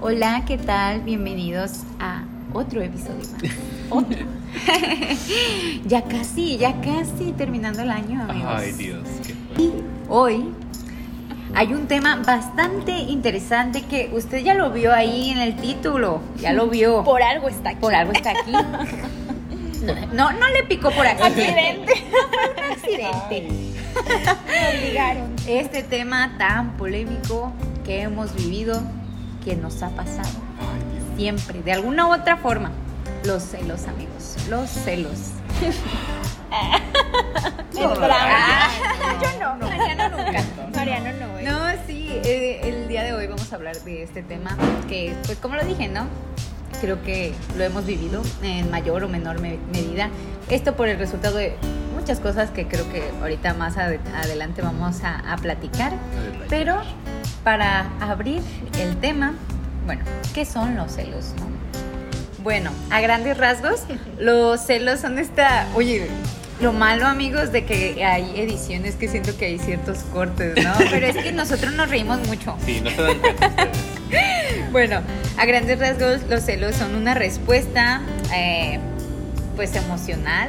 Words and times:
Hola, 0.00 0.42
¿qué 0.46 0.58
tal? 0.58 1.00
Bienvenidos 1.00 1.80
a 1.98 2.24
otro 2.52 2.82
episodio 2.82 3.16
más. 3.32 3.52
Otro. 3.90 4.18
ya 5.86 6.02
casi, 6.02 6.56
ya 6.58 6.74
casi 6.80 7.32
terminando 7.36 7.82
el 7.82 7.90
año, 7.90 8.22
amigos. 8.22 8.52
Ay, 8.56 8.72
Dios. 8.72 9.00
qué- 9.26 9.62
Y 9.62 9.72
hoy 10.08 10.44
hay 11.54 11.72
un 11.72 11.86
tema 11.86 12.16
bastante 12.26 12.92
interesante 12.92 13.82
que 13.82 14.10
usted 14.12 14.38
ya 14.44 14.54
lo 14.54 14.70
vio 14.70 14.92
ahí 14.92 15.30
en 15.30 15.38
el 15.38 15.56
título. 15.56 16.20
Ya 16.38 16.52
lo 16.52 16.68
vio. 16.68 17.02
Por 17.04 17.22
algo 17.22 17.48
está 17.48 17.70
aquí. 17.70 17.80
Por 17.80 17.94
algo 17.94 18.12
está 18.12 18.30
aquí. 18.30 18.52
No, 20.14 20.32
no 20.32 20.48
le 20.48 20.62
picó 20.62 20.90
por 20.92 21.06
accidente. 21.06 21.92
Accidente. 21.92 21.92
Un 22.56 22.72
accidente. 22.72 23.48
Me 24.46 24.78
obligaron. 24.78 25.36
Este 25.46 25.82
tema 25.82 26.36
tan 26.38 26.74
polémico 26.78 27.52
que 27.84 28.00
hemos 28.00 28.34
vivido, 28.34 28.80
que 29.44 29.56
nos 29.56 29.82
ha 29.82 29.90
pasado 29.90 30.28
Ay, 30.58 30.82
Dios. 30.92 31.04
siempre, 31.16 31.62
de 31.62 31.72
alguna 31.72 32.06
u 32.06 32.12
otra 32.14 32.36
forma. 32.36 32.70
Los 33.24 33.42
celos, 33.42 33.86
amigos. 33.86 34.36
Los 34.48 34.70
celos. 34.70 35.18
Ah, 36.56 36.78
Yo 37.74 37.88
no. 37.88 37.98
Mariano 39.66 40.08
nunca. 40.08 40.44
Mariano 40.72 41.12
no, 41.18 41.38
eh. 41.38 41.42
No, 41.42 41.58
sí, 41.84 42.08
eh, 42.24 42.60
el 42.62 42.86
día 42.86 43.02
de 43.02 43.12
hoy 43.12 43.26
vamos 43.26 43.52
a 43.52 43.56
hablar 43.56 43.74
de 43.80 44.04
este 44.04 44.22
tema 44.22 44.56
que, 44.88 45.16
pues 45.26 45.38
como 45.38 45.56
lo 45.56 45.64
dije, 45.64 45.88
¿no? 45.88 46.06
Creo 46.80 47.02
que 47.02 47.32
lo 47.56 47.64
hemos 47.64 47.86
vivido 47.86 48.22
en 48.42 48.70
mayor 48.70 49.04
o 49.04 49.08
menor 49.08 49.40
me- 49.40 49.58
medida. 49.72 50.10
Esto 50.50 50.74
por 50.76 50.88
el 50.88 50.98
resultado 50.98 51.38
de 51.38 51.54
muchas 51.94 52.20
cosas 52.20 52.50
que 52.50 52.66
creo 52.66 52.90
que 52.92 53.02
ahorita 53.20 53.54
más 53.54 53.76
ade- 53.76 54.00
adelante 54.22 54.60
vamos 54.62 55.02
a, 55.02 55.32
a 55.32 55.36
platicar. 55.38 55.92
Pero 56.50 56.80
para 57.42 57.86
abrir 58.00 58.42
el 58.78 58.96
tema, 58.98 59.32
bueno, 59.86 60.02
¿qué 60.34 60.44
son 60.44 60.76
los 60.76 60.92
celos? 60.92 61.32
no? 61.38 61.54
Bueno, 62.42 62.70
a 62.90 63.00
grandes 63.00 63.38
rasgos, 63.38 63.80
los 64.18 64.60
celos 64.60 65.00
son 65.00 65.18
esta, 65.18 65.66
oye, 65.74 66.08
lo 66.60 66.72
malo 66.74 67.06
amigos 67.06 67.50
de 67.52 67.64
que 67.64 68.04
hay 68.04 68.38
ediciones 68.38 68.96
que 68.96 69.08
siento 69.08 69.36
que 69.38 69.46
hay 69.46 69.58
ciertos 69.58 69.98
cortes, 70.12 70.62
¿no? 70.62 70.72
Pero 70.90 71.06
es 71.06 71.16
que 71.16 71.32
nosotros 71.32 71.72
nos 71.72 71.88
reímos 71.88 72.18
mucho. 72.26 72.54
Sí, 72.66 72.80
no 72.82 72.90
se 72.90 73.02
dan 73.02 73.18
cuenta 73.18 73.46
ustedes. 73.46 73.78
Bueno, 74.74 75.02
a 75.36 75.46
grandes 75.46 75.78
rasgos, 75.78 76.28
los 76.28 76.42
celos 76.42 76.74
son 76.74 76.96
una 76.96 77.14
respuesta, 77.14 78.00
eh, 78.34 78.80
pues 79.54 79.76
emocional, 79.76 80.48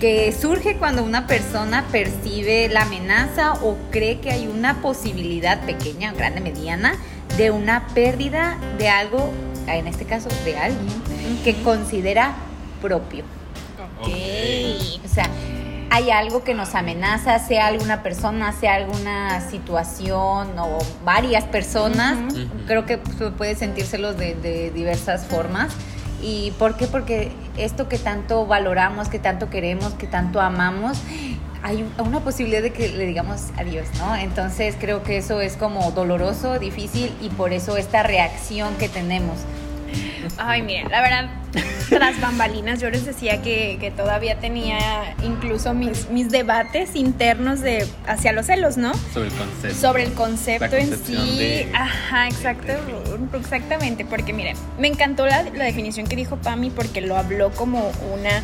que 0.00 0.32
surge 0.32 0.74
cuando 0.74 1.04
una 1.04 1.28
persona 1.28 1.84
percibe 1.92 2.68
la 2.68 2.82
amenaza 2.82 3.52
o 3.62 3.76
cree 3.92 4.18
que 4.18 4.32
hay 4.32 4.48
una 4.48 4.82
posibilidad 4.82 5.64
pequeña, 5.64 6.12
grande, 6.12 6.40
mediana, 6.40 6.96
de 7.36 7.52
una 7.52 7.86
pérdida 7.94 8.58
de 8.78 8.88
algo, 8.88 9.32
en 9.68 9.86
este 9.86 10.06
caso 10.06 10.28
de 10.44 10.56
alguien, 10.56 10.88
que 11.44 11.54
considera 11.62 12.34
propio. 12.82 13.22
Ok. 14.00 14.08
O 15.04 15.08
sea, 15.08 15.28
hay 15.90 16.10
algo 16.10 16.44
que 16.44 16.54
nos 16.54 16.74
amenaza, 16.74 17.38
sea 17.40 17.66
alguna 17.66 18.02
persona, 18.02 18.52
sea 18.52 18.74
alguna 18.76 19.40
situación 19.50 20.58
o 20.58 20.78
varias 21.04 21.44
personas. 21.44 22.16
Creo 22.66 22.86
que 22.86 22.98
puede 22.98 23.54
sentírselos 23.56 24.16
de, 24.16 24.34
de 24.34 24.70
diversas 24.70 25.24
formas. 25.26 25.72
¿Y 26.22 26.52
por 26.58 26.76
qué? 26.76 26.86
Porque 26.86 27.32
esto 27.56 27.88
que 27.88 27.98
tanto 27.98 28.46
valoramos, 28.46 29.08
que 29.08 29.18
tanto 29.18 29.50
queremos, 29.50 29.94
que 29.94 30.06
tanto 30.06 30.40
amamos, 30.40 30.98
hay 31.62 31.82
un- 31.82 32.06
una 32.06 32.20
posibilidad 32.20 32.62
de 32.62 32.72
que 32.72 32.88
le 32.88 33.06
digamos 33.06 33.48
adiós, 33.58 33.86
¿no? 33.98 34.14
Entonces 34.16 34.76
creo 34.78 35.02
que 35.02 35.16
eso 35.16 35.40
es 35.40 35.56
como 35.56 35.90
doloroso, 35.92 36.58
difícil 36.58 37.12
y 37.20 37.30
por 37.30 37.52
eso 37.52 37.76
esta 37.76 38.02
reacción 38.02 38.74
que 38.76 38.88
tenemos. 38.88 39.38
Ay, 40.38 40.62
miren, 40.62 40.90
la 40.90 41.00
verdad, 41.02 41.30
tras 41.88 42.20
bambalinas 42.20 42.80
yo 42.80 42.88
les 42.90 43.04
decía 43.04 43.42
que, 43.42 43.76
que 43.80 43.90
todavía 43.90 44.38
tenía 44.38 44.78
incluso 45.22 45.74
mis, 45.74 46.08
mis 46.10 46.30
debates 46.30 46.94
internos 46.94 47.60
de 47.60 47.86
hacia 48.06 48.32
los 48.32 48.46
celos, 48.46 48.76
¿no? 48.76 48.92
Sobre 49.12 49.28
el 49.28 49.34
concepto. 49.34 49.76
Sobre 49.76 50.02
el 50.04 50.12
concepto 50.12 50.76
en 50.76 50.98
sí. 51.04 51.38
de- 51.38 51.70
Ajá, 51.74 52.28
exacto. 52.28 52.72
Exactamente, 53.38 54.04
porque 54.04 54.32
miren, 54.32 54.56
me 54.78 54.88
encantó 54.88 55.26
la, 55.26 55.42
la 55.42 55.64
definición 55.64 56.06
que 56.06 56.16
dijo 56.16 56.36
Pami 56.36 56.70
porque 56.70 57.00
lo 57.00 57.16
habló 57.16 57.50
como 57.50 57.90
una 58.14 58.42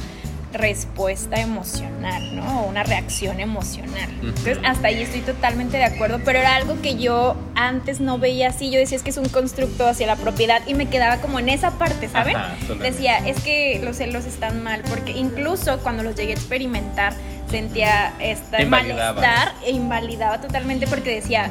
respuesta 0.57 1.41
emocional, 1.41 2.37
¿no? 2.37 2.63
O 2.63 2.69
una 2.69 2.83
reacción 2.83 3.41
emocional. 3.41 4.09
Entonces, 4.23 4.59
hasta 4.65 4.89
ahí 4.89 5.03
estoy 5.03 5.21
totalmente 5.21 5.77
de 5.77 5.85
acuerdo, 5.85 6.21
pero 6.25 6.39
era 6.39 6.57
algo 6.57 6.81
que 6.81 6.97
yo 6.97 7.37
antes 7.55 8.01
no 8.01 8.19
veía 8.19 8.49
así. 8.49 8.71
Yo 8.71 8.79
decía, 8.79 8.97
es 8.97 9.03
que 9.03 9.11
es 9.11 9.17
un 9.17 9.29
constructo 9.29 9.87
hacia 9.87 10.07
la 10.07 10.17
propiedad 10.17 10.63
y 10.67 10.75
me 10.75 10.87
quedaba 10.87 11.19
como 11.19 11.39
en 11.39 11.49
esa 11.49 11.73
parte, 11.73 12.09
¿saben? 12.09 12.37
Ajá. 12.37 12.55
Decía, 12.81 13.19
es 13.19 13.41
que 13.41 13.81
los 13.83 13.97
celos 13.97 14.25
están 14.25 14.63
mal, 14.63 14.83
porque 14.89 15.13
incluso 15.13 15.79
cuando 15.81 16.03
los 16.03 16.15
llegué 16.17 16.33
a 16.33 16.35
experimentar, 16.35 17.15
sentía 17.51 18.13
este 18.19 18.67
malestar 18.67 19.53
e 19.65 19.71
invalidaba 19.71 20.41
totalmente 20.41 20.87
porque 20.87 21.15
decía, 21.15 21.51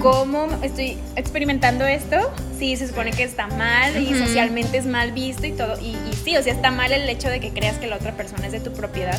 ¿cómo 0.00 0.48
estoy 0.62 0.98
experimentando 1.16 1.84
esto? 1.86 2.16
Sí, 2.58 2.76
se 2.76 2.88
supone 2.88 3.10
que 3.10 3.24
está 3.24 3.46
mal 3.48 3.96
y 4.02 4.14
socialmente 4.14 4.78
es 4.78 4.86
mal 4.86 5.12
visto 5.12 5.46
y 5.46 5.52
todo. 5.52 5.78
Y, 5.80 5.96
y 6.10 6.14
sí, 6.24 6.36
o 6.36 6.42
sea, 6.42 6.52
está 6.52 6.70
mal 6.70 6.92
el 6.92 7.08
hecho 7.08 7.28
de 7.28 7.40
que 7.40 7.50
creas 7.50 7.78
que 7.78 7.86
la 7.86 7.96
otra 7.96 8.12
persona 8.12 8.46
es 8.46 8.52
de 8.52 8.60
tu 8.60 8.72
propiedad. 8.72 9.18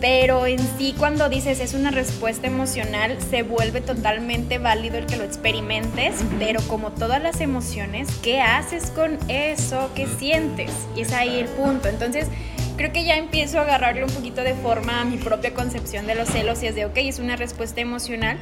Pero 0.00 0.46
en 0.46 0.60
sí, 0.78 0.94
cuando 0.96 1.28
dices 1.28 1.58
es 1.58 1.74
una 1.74 1.90
respuesta 1.90 2.46
emocional, 2.46 3.16
se 3.30 3.42
vuelve 3.42 3.80
totalmente 3.80 4.58
válido 4.58 4.96
el 4.98 5.06
que 5.06 5.16
lo 5.16 5.24
experimentes, 5.24 6.14
pero 6.38 6.60
como 6.68 6.92
todas 6.92 7.20
las 7.20 7.40
emociones, 7.40 8.08
¿qué 8.22 8.40
haces 8.40 8.92
con 8.92 9.18
eso? 9.28 9.90
¿Qué 9.96 10.06
sientes? 10.06 10.70
Y 10.94 11.00
es 11.00 11.12
ahí 11.12 11.40
el 11.40 11.46
punto. 11.46 11.88
Entonces, 11.88 12.28
creo 12.76 12.92
que 12.92 13.04
ya 13.04 13.16
empiezo 13.16 13.58
a 13.58 13.62
agarrarle 13.62 14.04
un 14.04 14.10
poquito 14.10 14.42
de 14.42 14.54
forma 14.54 15.00
a 15.00 15.04
mi 15.04 15.16
propia 15.16 15.52
concepción 15.52 16.06
de 16.06 16.14
los 16.14 16.28
celos 16.28 16.62
y 16.62 16.68
es 16.68 16.76
de, 16.76 16.84
ok, 16.84 16.96
es 16.98 17.18
una 17.18 17.34
respuesta 17.34 17.80
emocional, 17.80 18.38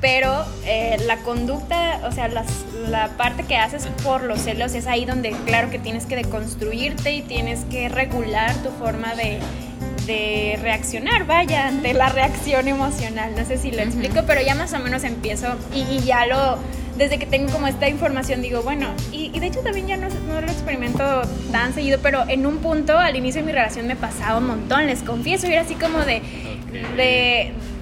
pero 0.00 0.44
eh, 0.64 0.96
la 1.06 1.16
conducta, 1.18 2.00
o 2.06 2.12
sea, 2.12 2.28
las- 2.28 2.64
la 2.88 3.08
parte 3.16 3.42
que 3.42 3.56
haces 3.56 3.86
por 4.04 4.22
los 4.22 4.40
celos 4.40 4.74
es 4.74 4.86
ahí 4.86 5.04
donde 5.04 5.30
claro 5.44 5.70
que 5.70 5.78
tienes 5.78 6.06
que 6.06 6.14
deconstruirte 6.16 7.12
y 7.12 7.22
tienes 7.22 7.60
que 7.70 7.88
regular 7.88 8.54
tu 8.62 8.70
forma 8.70 9.14
de, 9.16 9.40
de 10.06 10.58
reaccionar, 10.62 11.26
vaya, 11.26 11.66
ante 11.68 11.92
la 11.94 12.08
reacción 12.10 12.68
emocional. 12.68 13.32
No 13.36 13.44
sé 13.44 13.58
si 13.58 13.70
lo 13.72 13.82
explico, 13.82 14.22
pero 14.26 14.40
ya 14.40 14.54
más 14.54 14.72
o 14.72 14.78
menos 14.78 15.02
empiezo 15.04 15.48
y, 15.74 15.80
y 15.80 16.00
ya 16.04 16.26
lo, 16.26 16.58
desde 16.96 17.18
que 17.18 17.26
tengo 17.26 17.52
como 17.52 17.66
esta 17.66 17.88
información 17.88 18.40
digo, 18.40 18.62
bueno, 18.62 18.86
y, 19.12 19.30
y 19.34 19.40
de 19.40 19.46
hecho 19.48 19.60
también 19.60 19.88
ya 19.88 19.96
no, 19.96 20.08
no 20.28 20.40
lo 20.40 20.46
experimento 20.46 21.22
tan 21.50 21.74
seguido, 21.74 21.98
pero 22.02 22.24
en 22.28 22.46
un 22.46 22.58
punto 22.58 22.96
al 22.98 23.16
inicio 23.16 23.40
de 23.42 23.46
mi 23.46 23.52
relación 23.52 23.86
me 23.88 23.96
pasaba 23.96 24.38
un 24.38 24.46
montón, 24.46 24.86
les 24.86 25.02
confieso, 25.02 25.46
y 25.48 25.52
era 25.52 25.62
así 25.62 25.74
como 25.74 25.98
de 25.98 26.22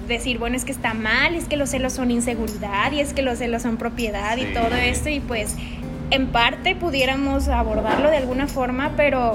decir, 0.07 0.37
bueno, 0.39 0.55
es 0.55 0.65
que 0.65 0.71
está 0.71 0.93
mal, 0.93 1.35
es 1.35 1.45
que 1.45 1.57
los 1.57 1.69
celos 1.69 1.93
son 1.93 2.11
inseguridad 2.11 2.91
y 2.91 2.99
es 2.99 3.13
que 3.13 3.21
los 3.21 3.37
celos 3.37 3.61
son 3.61 3.77
propiedad 3.77 4.37
y 4.37 4.45
todo 4.53 4.75
esto 4.75 5.09
y 5.09 5.19
pues 5.19 5.55
en 6.11 6.27
parte 6.27 6.75
pudiéramos 6.75 7.47
abordarlo 7.49 8.09
de 8.09 8.17
alguna 8.17 8.47
forma, 8.47 8.93
pero 8.95 9.33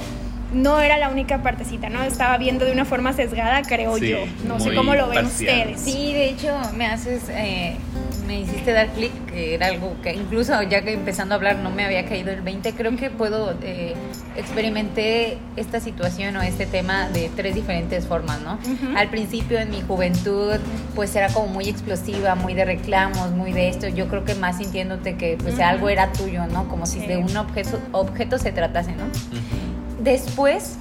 no 0.52 0.80
era 0.80 0.98
la 0.98 1.08
única 1.08 1.42
partecita, 1.42 1.88
¿no? 1.88 2.02
Estaba 2.02 2.36
viendo 2.36 2.64
de 2.64 2.72
una 2.72 2.84
forma 2.84 3.12
sesgada, 3.12 3.62
creo 3.62 3.96
Sí, 3.96 4.08
yo. 4.10 4.18
No 4.46 4.60
sé 4.60 4.74
cómo 4.74 4.94
lo 4.94 5.08
ven 5.08 5.24
parcial. 5.24 5.70
ustedes. 5.72 5.80
Sí, 5.80 6.12
de 6.12 6.28
hecho 6.30 6.54
me 6.76 6.86
haces, 6.86 7.22
eh, 7.30 7.76
me 8.32 8.40
hiciste 8.40 8.72
dar 8.72 8.88
clic, 8.88 9.12
que 9.26 9.54
era 9.54 9.66
algo 9.66 9.94
que 10.02 10.14
incluso 10.14 10.62
ya 10.62 10.80
que 10.80 10.94
empezando 10.94 11.34
a 11.34 11.36
hablar 11.36 11.56
no 11.58 11.70
me 11.70 11.84
había 11.84 12.06
caído 12.06 12.30
el 12.30 12.40
20, 12.40 12.72
creo 12.72 12.96
que 12.96 13.10
puedo, 13.10 13.54
eh, 13.62 13.92
experimenté 14.36 15.36
esta 15.56 15.80
situación 15.80 16.34
o 16.36 16.42
este 16.42 16.64
tema 16.64 17.10
de 17.10 17.30
tres 17.36 17.54
diferentes 17.54 18.06
formas, 18.06 18.40
¿no? 18.40 18.58
Al 18.96 19.10
principio 19.10 19.58
en 19.58 19.68
mi 19.70 19.82
juventud 19.82 20.56
pues 20.94 21.14
era 21.14 21.28
como 21.28 21.48
muy 21.48 21.68
explosiva, 21.68 22.34
muy 22.34 22.54
de 22.54 22.64
reclamos, 22.64 23.32
muy 23.32 23.52
de 23.52 23.68
esto, 23.68 23.88
yo 23.88 24.08
creo 24.08 24.24
que 24.24 24.34
más 24.34 24.56
sintiéndote 24.56 25.16
que 25.16 25.36
pues 25.36 25.60
algo 25.60 25.90
era 25.90 26.10
tuyo, 26.12 26.46
¿no? 26.46 26.68
Como 26.68 26.86
si 26.86 27.00
Sí. 27.00 27.06
de 27.08 27.16
un 27.18 27.36
objeto, 27.36 27.78
objeto 27.92 28.38
se 28.38 28.52
tratase, 28.52 28.92
¿no? 28.92 29.04
Después, 30.02 30.76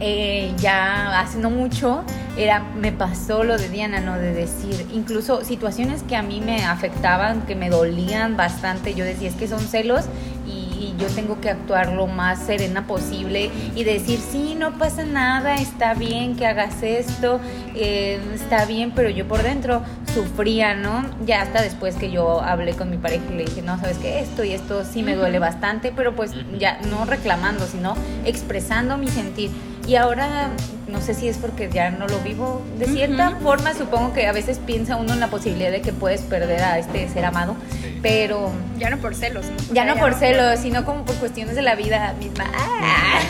eh, 0.00 0.52
ya 0.58 1.20
hace 1.20 1.38
no 1.38 1.50
mucho, 1.50 2.04
era, 2.36 2.60
me 2.60 2.92
pasó 2.92 3.44
lo 3.44 3.56
de 3.56 3.68
Diana, 3.68 4.00
¿no? 4.00 4.18
De 4.18 4.32
decir, 4.32 4.86
incluso 4.92 5.44
situaciones 5.44 6.02
que 6.02 6.16
a 6.16 6.22
mí 6.22 6.40
me 6.44 6.64
afectaban, 6.64 7.42
que 7.42 7.54
me 7.54 7.70
dolían 7.70 8.36
bastante, 8.36 8.94
yo 8.94 9.04
decía, 9.04 9.28
es 9.28 9.34
que 9.34 9.48
son 9.48 9.60
celos 9.60 10.04
y, 10.46 10.66
y 10.78 10.94
yo 10.98 11.08
tengo 11.08 11.40
que 11.40 11.50
actuar 11.50 11.92
lo 11.92 12.06
más 12.06 12.40
serena 12.40 12.86
posible 12.86 13.50
y 13.74 13.84
decir, 13.84 14.18
sí, 14.18 14.54
no 14.54 14.78
pasa 14.78 15.04
nada, 15.04 15.56
está 15.56 15.94
bien 15.94 16.36
que 16.36 16.46
hagas 16.46 16.82
esto, 16.82 17.40
eh, 17.74 18.20
está 18.34 18.64
bien, 18.64 18.92
pero 18.94 19.10
yo 19.10 19.26
por 19.26 19.42
dentro 19.42 19.82
sufría, 20.14 20.74
¿no? 20.74 21.04
Ya 21.24 21.42
hasta 21.42 21.62
después 21.62 21.96
que 21.96 22.10
yo 22.10 22.40
hablé 22.40 22.74
con 22.74 22.90
mi 22.90 22.96
pareja 22.96 23.24
y 23.30 23.34
le 23.34 23.44
dije, 23.44 23.62
no, 23.62 23.78
sabes 23.78 23.98
que 23.98 24.20
esto 24.20 24.44
y 24.44 24.52
esto 24.52 24.84
sí 24.84 25.02
me 25.02 25.14
duele 25.14 25.38
bastante, 25.38 25.92
pero 25.94 26.14
pues 26.14 26.32
ya 26.58 26.78
no 26.90 27.04
reclamando, 27.04 27.66
sino 27.66 27.94
expresando 28.24 28.96
mi 28.96 29.08
sentir. 29.08 29.50
Y 29.86 29.94
ahora, 29.96 30.50
no 30.88 31.00
sé 31.00 31.14
si 31.14 31.28
es 31.28 31.36
porque 31.38 31.70
ya 31.72 31.90
no 31.90 32.08
lo 32.08 32.18
vivo, 32.20 32.60
de 32.78 32.86
cierta 32.86 33.36
forma 33.42 33.72
supongo 33.74 34.12
que 34.12 34.26
a 34.26 34.32
veces 34.32 34.58
piensa 34.58 34.96
uno 34.96 35.12
en 35.12 35.20
la 35.20 35.28
posibilidad 35.28 35.70
de 35.70 35.80
que 35.80 35.92
puedes 35.92 36.22
perder 36.22 36.60
a 36.62 36.78
este 36.78 37.08
ser 37.08 37.24
amado, 37.24 37.54
Sí. 37.70 37.98
pero 38.02 38.50
Ya 38.78 38.90
no 38.90 38.98
por 38.98 39.14
celos, 39.14 39.46
¿no? 39.46 39.74
ya 39.74 39.84
no 39.84 39.94
por 39.96 40.12
no- 40.12 40.18
celos, 40.18 40.58
sino 40.60 40.84
como 40.84 41.04
por 41.04 41.14
cuestiones 41.16 41.54
de 41.54 41.62
la 41.62 41.74
vida 41.76 42.14
misma. 42.18 42.50
Ah. 42.54 43.20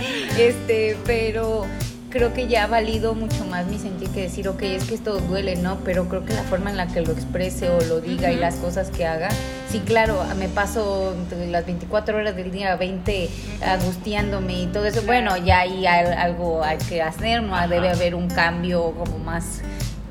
Este, 0.38 0.96
pero 1.04 1.66
creo 2.10 2.32
que 2.32 2.48
ya 2.48 2.64
ha 2.64 2.66
valido 2.66 3.14
mucho 3.14 3.44
más 3.44 3.66
mi 3.66 3.78
sentir 3.78 4.08
que 4.10 4.22
decir, 4.22 4.48
ok, 4.48 4.62
es 4.62 4.84
que 4.84 4.94
esto 4.94 5.18
duele, 5.18 5.56
¿no? 5.56 5.78
Pero 5.84 6.08
creo 6.08 6.24
que 6.24 6.32
la 6.32 6.42
forma 6.42 6.70
en 6.70 6.76
la 6.76 6.86
que 6.86 7.02
lo 7.02 7.12
exprese 7.12 7.68
o 7.68 7.80
lo 7.82 8.00
diga 8.00 8.30
y 8.30 8.36
las 8.36 8.56
cosas 8.56 8.90
que 8.90 9.06
haga, 9.06 9.28
sí, 9.68 9.80
claro, 9.80 10.22
me 10.38 10.48
paso 10.48 11.14
las 11.50 11.66
24 11.66 12.16
horas 12.16 12.34
del 12.36 12.50
día, 12.50 12.76
20, 12.76 13.28
angustiándome 13.66 14.62
y 14.62 14.66
todo 14.66 14.86
eso. 14.86 15.02
Bueno, 15.02 15.36
ya 15.36 15.60
ahí 15.60 15.86
hay 15.86 16.06
algo 16.06 16.62
hay 16.64 16.78
que 16.78 17.02
hacer, 17.02 17.42
¿no? 17.42 17.56
Debe 17.68 17.90
haber 17.90 18.14
un 18.14 18.28
cambio 18.28 18.92
como 18.92 19.18
más 19.18 19.60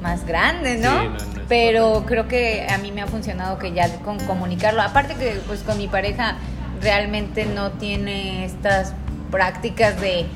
más 0.02 0.28
grande, 0.28 0.78
¿no? 0.78 0.92
Sí, 0.92 1.08
no, 1.08 1.10
no 1.10 1.18
es 1.18 1.24
Pero 1.50 1.84
correcto. 1.86 2.06
creo 2.08 2.28
que 2.28 2.68
a 2.70 2.78
mí 2.78 2.92
me 2.92 3.02
ha 3.02 3.08
funcionado 3.08 3.58
que 3.58 3.74
ya 3.74 3.90
con 4.00 4.20
comunicarlo, 4.20 4.84
aparte 4.84 5.16
que 5.16 5.40
pues 5.48 5.64
con 5.64 5.80
mi 5.80 5.88
pareja 5.88 6.38
realmente 6.82 7.46
no 7.46 7.72
tiene 7.72 8.46
estas 8.46 8.94
prácticas 9.32 10.00
de 10.00 10.28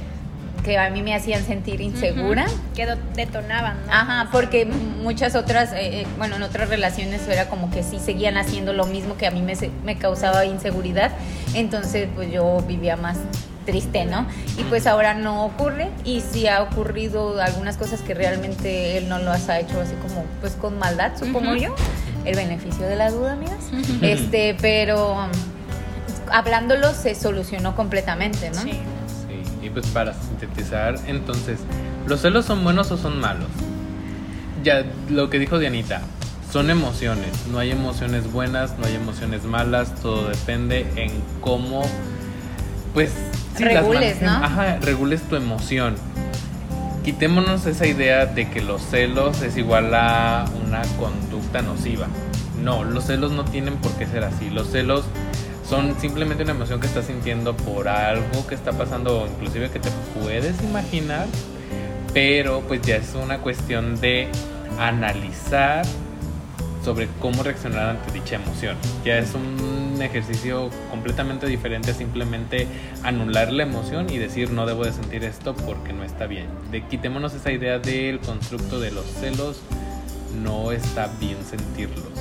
que 0.63 0.77
a 0.77 0.89
mí 0.89 1.01
me 1.01 1.15
hacían 1.15 1.43
sentir 1.45 1.81
insegura. 1.81 2.45
Ujú. 2.45 2.53
Que 2.75 2.85
do- 2.85 2.97
detonaban, 3.15 3.77
¿no? 3.85 3.91
Ajá, 3.93 4.29
porque 4.31 4.65
muchas 4.65 5.35
otras, 5.35 5.73
eh, 5.73 6.01
eh, 6.01 6.07
bueno, 6.17 6.35
en 6.37 6.43
otras 6.43 6.69
relaciones 6.69 7.27
era 7.27 7.47
como 7.49 7.69
que 7.71 7.83
sí 7.83 7.99
seguían 7.99 8.37
haciendo 8.37 8.73
lo 8.73 8.85
mismo 8.85 9.17
que 9.17 9.27
a 9.27 9.31
mí 9.31 9.41
me, 9.41 9.53
me 9.83 9.97
causaba 9.97 10.45
inseguridad, 10.45 11.11
entonces 11.53 12.07
pues 12.15 12.31
yo 12.31 12.61
vivía 12.67 12.95
más 12.95 13.17
triste, 13.65 14.05
¿no? 14.05 14.25
Y 14.57 14.63
pues 14.63 14.87
ahora 14.87 15.13
no 15.13 15.45
ocurre 15.45 15.89
y 16.03 16.21
sí 16.21 16.47
ha 16.47 16.63
ocurrido 16.63 17.39
algunas 17.41 17.77
cosas 17.77 18.01
que 18.01 18.13
realmente 18.15 18.97
él 18.97 19.07
no 19.09 19.19
las 19.19 19.49
ha 19.49 19.59
hecho 19.59 19.79
así 19.81 19.93
como 20.01 20.23
pues 20.41 20.53
con 20.53 20.79
maldad, 20.79 21.11
supongo 21.17 21.51
Ujú. 21.51 21.57
yo. 21.59 21.75
El 22.25 22.35
beneficio 22.35 22.87
de 22.87 22.95
la 22.95 23.09
duda, 23.11 23.33
amigas. 23.33 23.65
Ujú. 23.71 23.97
Este, 24.05 24.55
pero 24.61 25.13
um, 25.13 25.29
hablándolo 26.31 26.93
se 26.93 27.15
solucionó 27.15 27.75
completamente, 27.75 28.49
¿no? 28.51 28.61
Sí. 28.61 28.79
Pues 29.73 29.87
para 29.87 30.13
sintetizar, 30.13 30.95
entonces, 31.07 31.59
¿los 32.07 32.21
celos 32.21 32.45
son 32.45 32.63
buenos 32.63 32.91
o 32.91 32.97
son 32.97 33.19
malos? 33.19 33.47
Ya, 34.63 34.83
lo 35.09 35.29
que 35.29 35.39
dijo 35.39 35.59
Dianita, 35.59 36.01
son 36.51 36.69
emociones, 36.69 37.47
no 37.51 37.59
hay 37.59 37.71
emociones 37.71 38.31
buenas, 38.31 38.77
no 38.77 38.85
hay 38.85 38.95
emociones 38.95 39.45
malas, 39.45 39.95
todo 40.01 40.27
depende 40.27 40.85
en 40.97 41.11
cómo, 41.39 41.83
pues, 42.93 43.13
Regules, 43.59 44.21
¿no? 44.21 44.31
Ajá, 44.31 44.77
regules 44.81 45.21
tu 45.23 45.35
emoción. 45.35 45.95
Quitémonos 47.03 47.65
esa 47.65 47.87
idea 47.87 48.25
de 48.25 48.49
que 48.49 48.61
los 48.61 48.81
celos 48.81 49.41
es 49.41 49.57
igual 49.57 49.93
a 49.93 50.45
una 50.65 50.81
conducta 50.99 51.61
nociva. 51.61 52.07
No, 52.63 52.83
los 52.83 53.05
celos 53.05 53.31
no 53.31 53.43
tienen 53.43 53.75
por 53.75 53.91
qué 53.93 54.05
ser 54.05 54.23
así. 54.23 54.49
Los 54.49 54.71
celos 54.71 55.05
son 55.71 55.97
simplemente 56.01 56.43
una 56.43 56.51
emoción 56.51 56.81
que 56.81 56.87
estás 56.87 57.05
sintiendo 57.05 57.55
por 57.55 57.87
algo 57.87 58.45
que 58.45 58.55
está 58.55 58.73
pasando 58.73 59.21
o 59.21 59.25
inclusive 59.25 59.69
que 59.69 59.79
te 59.79 59.87
puedes 60.19 60.61
imaginar, 60.63 61.27
pero 62.13 62.59
pues 62.67 62.81
ya 62.81 62.97
es 62.97 63.15
una 63.15 63.37
cuestión 63.37 64.01
de 64.01 64.27
analizar 64.77 65.85
sobre 66.83 67.07
cómo 67.21 67.41
reaccionar 67.41 67.87
ante 67.87 68.11
dicha 68.11 68.35
emoción. 68.35 68.75
Ya 69.05 69.17
es 69.17 69.33
un 69.33 70.01
ejercicio 70.01 70.69
completamente 70.89 71.47
diferente 71.47 71.93
simplemente 71.93 72.67
anular 73.03 73.53
la 73.53 73.63
emoción 73.63 74.09
y 74.09 74.17
decir 74.17 74.51
no 74.51 74.65
debo 74.65 74.83
de 74.83 74.91
sentir 74.91 75.23
esto 75.23 75.55
porque 75.55 75.93
no 75.93 76.03
está 76.03 76.27
bien. 76.27 76.47
De, 76.69 76.85
quitémonos 76.85 77.33
esa 77.33 77.49
idea 77.49 77.79
del 77.79 78.19
constructo 78.19 78.81
de 78.81 78.91
los 78.91 79.05
celos, 79.05 79.61
no 80.43 80.73
está 80.73 81.09
bien 81.21 81.37
sentirlos. 81.49 82.11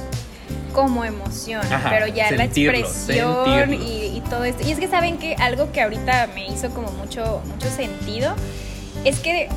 Como 0.73 1.05
emoción, 1.05 1.63
Ajá, 1.73 1.91
pero 1.91 2.07
ya 2.07 2.31
la 2.31 2.45
expresión 2.45 3.75
y 3.75 4.23
todo 4.29 4.45
esto. 4.45 4.67
Y 4.67 4.73
es 4.73 4.79
que 4.79 4.89
saben 4.89 5.19
que 5.19 5.35
algo 5.37 5.73
que 5.73 5.81
ahorita 5.81 6.29
me 6.35 6.47
hizo 6.47 6.71
como 6.71 6.91
mucho, 6.93 7.43
mucho 7.47 7.69
sentido 7.69 8.35
es 9.05 9.21
que 9.21 9.49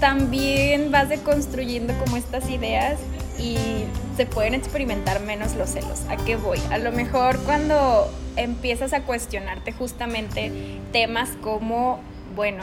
también 0.00 0.90
vas 0.90 1.08
deconstruyendo 1.08 1.94
como 2.04 2.16
estas 2.16 2.48
ideas 2.50 2.98
y 3.38 3.56
se 4.16 4.26
pueden 4.26 4.54
experimentar 4.54 5.20
menos 5.20 5.54
los 5.54 5.70
celos. 5.70 6.02
¿A 6.08 6.16
qué 6.16 6.36
voy? 6.36 6.58
A 6.70 6.78
lo 6.78 6.92
mejor 6.92 7.38
cuando 7.40 8.10
empiezas 8.36 8.92
a 8.92 9.02
cuestionarte 9.02 9.72
justamente 9.72 10.52
temas 10.92 11.30
como, 11.42 12.00
bueno, 12.34 12.62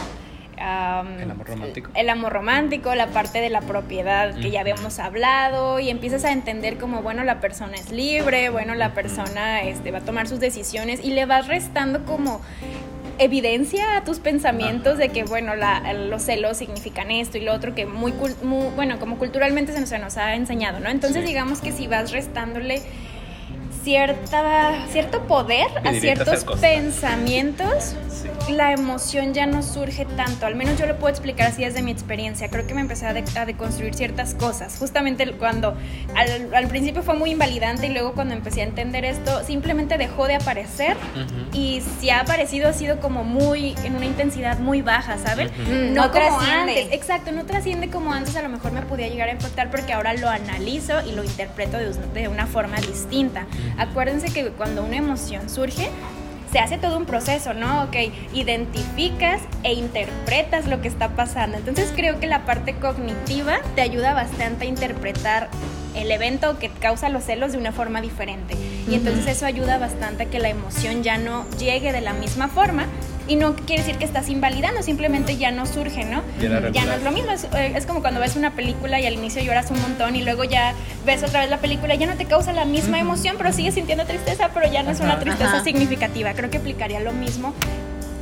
El 0.61 1.31
amor 1.31 1.47
romántico. 1.47 1.91
el 1.95 2.09
amor 2.09 2.33
romántico, 2.33 2.93
la 2.95 3.07
parte 3.07 3.41
de 3.41 3.49
la 3.49 3.61
propiedad 3.61 4.33
que 4.35 4.51
ya 4.51 4.61
habíamos 4.61 4.99
hablado 4.99 5.79
y 5.79 5.89
empiezas 5.89 6.23
a 6.25 6.31
entender 6.31 6.77
como, 6.77 7.01
bueno, 7.01 7.23
la 7.23 7.39
persona 7.39 7.75
es 7.75 7.91
libre, 7.91 8.49
bueno, 8.49 8.75
la 8.75 8.93
persona 8.93 9.63
este, 9.63 9.91
va 9.91 9.99
a 9.99 10.01
tomar 10.01 10.27
sus 10.27 10.39
decisiones 10.39 11.03
y 11.03 11.11
le 11.13 11.25
vas 11.25 11.47
restando 11.47 12.05
como 12.05 12.41
evidencia 13.17 13.97
a 13.97 14.03
tus 14.03 14.19
pensamientos 14.19 14.97
de 14.97 15.09
que, 15.09 15.23
bueno, 15.23 15.55
la- 15.55 15.93
los 15.93 16.23
celos 16.23 16.57
significan 16.57 17.11
esto 17.11 17.37
y 17.37 17.41
lo 17.41 17.53
otro 17.53 17.75
que 17.75 17.85
muy, 17.85 18.13
muy- 18.41 18.69
bueno, 18.75 18.99
como 18.99 19.17
culturalmente 19.17 19.73
se 19.73 19.79
nos, 19.79 19.89
se 19.89 19.99
nos 19.99 20.17
ha 20.17 20.35
enseñado, 20.35 20.79
¿no? 20.79 20.89
Entonces 20.89 21.21
Sí. 21.23 21.27
digamos 21.27 21.59
que 21.61 21.71
si 21.71 21.87
vas 21.87 22.11
restándole 22.11 22.81
cierta, 23.83 24.85
cierto 24.91 25.21
poder 25.27 25.67
a 25.83 25.93
ciertos 25.93 26.45
pensamientos, 26.59 27.95
Sí. 28.11 28.53
la 28.53 28.71
emoción 28.71 29.33
ya 29.33 29.45
no 29.47 29.63
surge 29.63 30.05
tanto. 30.05 30.45
Al 30.45 30.55
menos 30.55 30.77
yo 30.77 30.85
lo 30.85 30.97
puedo 30.97 31.09
explicar 31.09 31.47
así 31.47 31.63
desde 31.63 31.81
mi 31.81 31.91
experiencia. 31.91 32.49
Creo 32.49 32.67
que 32.67 32.73
me 32.75 32.81
empecé 32.81 33.07
a, 33.07 33.13
de- 33.13 33.23
a 33.35 33.45
deconstruir 33.45 33.95
ciertas 33.95 34.35
cosas. 34.35 34.75
Justamente 34.77 35.31
cuando 35.33 35.75
al, 36.15 36.53
al 36.53 36.67
principio 36.67 37.01
fue 37.01 37.15
muy 37.15 37.31
invalidante 37.31 37.87
y 37.87 37.89
luego 37.89 38.13
cuando 38.13 38.35
empecé 38.35 38.61
a 38.61 38.65
entender 38.65 39.05
esto, 39.05 39.43
simplemente 39.43 39.97
dejó 39.97 40.27
de 40.27 40.35
aparecer. 40.35 40.97
Y 41.53 41.81
si 41.99 42.09
ha 42.11 42.19
aparecido, 42.21 42.69
ha 42.69 42.73
sido 42.73 42.99
como 42.99 43.23
muy, 43.23 43.75
en 43.83 43.95
una 43.95 44.05
intensidad 44.05 44.59
muy 44.59 44.81
baja, 44.83 45.17
¿saben? 45.17 45.47
Mm, 45.57 45.93
No, 45.93 46.05
no 46.07 46.11
como 46.11 46.13
trasciende. 46.13 46.81
antes. 46.81 46.87
Exacto, 46.93 47.31
no 47.31 47.45
trasciende 47.45 47.89
como 47.89 48.13
antes. 48.13 48.35
A 48.35 48.41
lo 48.43 48.49
mejor 48.49 48.71
me 48.71 48.81
podía 48.83 49.07
llegar 49.07 49.29
a 49.29 49.31
impactar 49.31 49.71
porque 49.71 49.93
ahora 49.93 50.13
lo 50.13 50.29
analizo 50.29 51.01
y 51.07 51.13
lo 51.13 51.23
interpreto 51.23 51.77
de, 51.77 51.91
de 52.13 52.27
una 52.27 52.45
forma 52.45 52.77
distinta. 52.81 53.47
Acuérdense 53.77 54.31
que 54.33 54.49
cuando 54.49 54.83
una 54.83 54.97
emoción 54.97 55.49
surge, 55.49 55.89
se 56.51 56.59
hace 56.59 56.77
todo 56.77 56.97
un 56.97 57.05
proceso, 57.05 57.53
¿no? 57.53 57.83
Ok, 57.83 57.95
identificas 58.33 59.41
e 59.63 59.73
interpretas 59.73 60.67
lo 60.67 60.81
que 60.81 60.89
está 60.89 61.09
pasando. 61.09 61.57
Entonces 61.57 61.93
creo 61.95 62.19
que 62.19 62.27
la 62.27 62.45
parte 62.45 62.75
cognitiva 62.75 63.59
te 63.75 63.81
ayuda 63.81 64.13
bastante 64.13 64.65
a 64.65 64.67
interpretar 64.67 65.49
el 65.95 66.11
evento 66.11 66.57
que 66.59 66.69
causa 66.69 67.09
los 67.09 67.23
celos 67.23 67.53
de 67.53 67.57
una 67.57 67.71
forma 67.71 68.01
diferente. 68.01 68.55
Y 68.89 68.95
entonces 68.95 69.27
eso 69.27 69.45
ayuda 69.45 69.77
bastante 69.77 70.23
a 70.23 70.25
que 70.27 70.39
la 70.39 70.49
emoción 70.49 71.03
ya 71.03 71.17
no 71.17 71.49
llegue 71.57 71.93
de 71.93 72.01
la 72.01 72.13
misma 72.13 72.47
forma. 72.47 72.85
Y 73.31 73.37
no 73.37 73.55
quiere 73.55 73.81
decir 73.81 73.97
que 73.97 74.03
estás 74.03 74.27
invalidando, 74.27 74.83
simplemente 74.83 75.37
ya 75.37 75.51
no 75.51 75.65
surge, 75.65 76.03
¿no? 76.03 76.21
Ya 76.37 76.49
no 76.85 76.91
es 76.91 77.01
lo 77.01 77.13
mismo, 77.13 77.31
es, 77.31 77.45
eh, 77.45 77.71
es 77.77 77.85
como 77.85 78.01
cuando 78.01 78.19
ves 78.19 78.35
una 78.35 78.55
película 78.55 78.99
y 78.99 79.05
al 79.05 79.13
inicio 79.13 79.41
lloras 79.41 79.71
un 79.71 79.81
montón 79.81 80.17
y 80.17 80.21
luego 80.21 80.43
ya 80.43 80.73
ves 81.05 81.23
otra 81.23 81.39
vez 81.39 81.49
la 81.49 81.59
película 81.59 81.95
y 81.95 81.97
ya 81.97 82.07
no 82.07 82.15
te 82.15 82.25
causa 82.25 82.51
la 82.51 82.65
misma 82.65 82.99
emoción, 82.99 83.37
pero 83.37 83.53
sigues 83.53 83.75
sintiendo 83.75 84.03
tristeza, 84.03 84.49
pero 84.53 84.69
ya 84.69 84.83
no 84.83 84.91
es 84.91 84.99
una 84.99 85.17
tristeza 85.17 85.49
Ajá. 85.55 85.63
significativa. 85.63 86.33
Creo 86.33 86.49
que 86.49 86.57
aplicaría 86.57 86.99
lo 86.99 87.13
mismo 87.13 87.53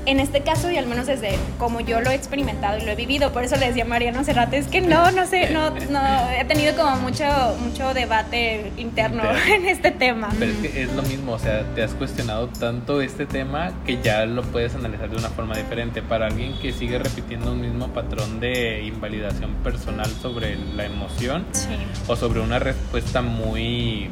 en 0.10 0.20
este 0.20 0.42
caso 0.42 0.70
y 0.72 0.78
al 0.78 0.88
menos 0.88 1.08
desde 1.08 1.38
como 1.58 1.80
yo 1.82 2.01
lo 2.01 2.10
he 2.10 2.16
experimentado 2.16 2.78
y 2.78 2.82
lo 2.86 2.92
he 2.92 2.96
vivido. 2.96 3.32
Por 3.32 3.44
eso 3.44 3.56
le 3.58 3.68
decía 3.68 3.84
a 3.84 3.88
Mariano 3.88 4.24
Cerrate, 4.24 4.58
es 4.58 4.68
que 4.68 4.82
no, 4.82 5.12
no 5.12 5.25
sé, 5.25 5.51
no, 5.51 5.70
no, 5.70 6.30
he 6.32 6.44
tenido 6.46 6.75
como 6.75 6.96
mucho, 6.98 7.25
mucho 7.62 7.94
debate 7.94 8.72
interno 8.78 9.24
en 9.56 9.66
este 9.68 9.92
tema. 9.92 10.30
Pero 10.39 10.51
es 10.51 10.58
que 10.58 10.84
es 10.84 10.94
lo 10.94 11.04
mismo, 11.04 11.34
o 11.34 11.39
sea, 11.39 11.63
te 11.75 11.84
has 11.84 11.94
cuestionado 11.94 12.48
tanto 12.48 13.01
este 13.01 13.25
tema 13.25 13.72
que 13.86 14.01
ya 14.01 14.25
lo 14.25 14.42
puedes 14.44 14.74
analizar 14.75 15.10
de 15.10 15.18
una 15.18 15.30
forma 15.30 15.56
diferente. 15.56 16.01
Para 16.01 16.28
alguien 16.28 16.54
que 16.62 16.72
sigue 16.74 16.98
repitiendo 17.00 17.51
un 17.51 17.62
mismo 17.62 17.88
patrón 17.89 18.39
de 18.39 18.84
invalidación 18.84 19.54
personal 19.63 20.08
sobre 20.08 20.58
la 20.75 20.86
emoción 20.86 21.46
Sí. 21.51 21.68
o 22.08 22.16
sobre 22.16 22.39
una 22.39 22.60
respuesta 22.60 23.22
muy... 23.22 24.10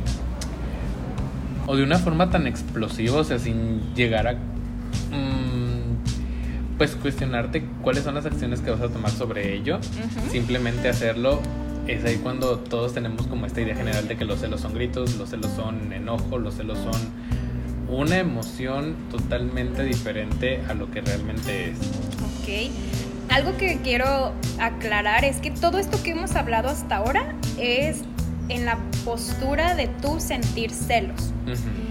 o 1.65 1.75
de 1.75 1.83
una 1.83 1.97
forma 1.99 2.29
tan 2.29 2.47
explosiva, 2.47 3.17
o 3.17 3.23
sea, 3.23 3.39
sin 3.39 3.93
llegar 3.95 4.27
a... 4.27 4.33
mm, 4.33 5.56
pues 6.77 6.95
cuestionarte 6.95 7.63
cuáles 7.81 8.03
son 8.03 8.15
las 8.15 8.25
acciones 8.25 8.61
que 8.61 8.69
vas 8.69 8.81
a 8.81 8.89
tomar 8.89 9.11
sobre 9.11 9.55
ello 9.55 9.79
simplemente 10.31 10.89
hacerlo 10.89 11.41
es 11.87 12.03
ahí 12.03 12.17
cuando 12.17 12.59
todos 12.59 12.93
tenemos 12.93 13.27
como 13.27 13.45
esta 13.45 13.61
idea 13.61 13.75
general 13.75 14.07
de 14.07 14.17
que 14.17 14.25
los 14.25 14.41
celos 14.41 14.61
son 14.61 14.73
gritos, 14.73 15.15
los 15.15 15.29
celos 15.29 15.51
son 15.55 15.93
enojo, 15.93 16.37
los 16.37 16.55
celos 16.55 16.77
son 16.79 16.99
una 17.89 18.17
emoción 18.17 18.95
totalmente 19.09 19.83
diferente 19.83 20.61
a 20.67 20.73
lo 20.73 20.91
que 20.91 21.01
realmente 21.01 21.71
es. 21.71 21.77
Ok. 22.41 22.71
Algo 23.29 23.55
que 23.57 23.79
quiero 23.81 24.33
aclarar 24.59 25.23
es 25.23 25.37
que 25.37 25.51
todo 25.51 25.77
esto 25.79 26.01
que 26.03 26.11
hemos 26.11 26.35
hablado 26.35 26.69
hasta 26.69 26.97
ahora 26.97 27.35
es 27.57 28.01
en 28.49 28.65
la 28.65 28.77
postura 29.05 29.75
de 29.75 29.87
tú 29.87 30.19
sentir 30.19 30.71
celos. 30.71 31.33
Ujú. 31.45 31.86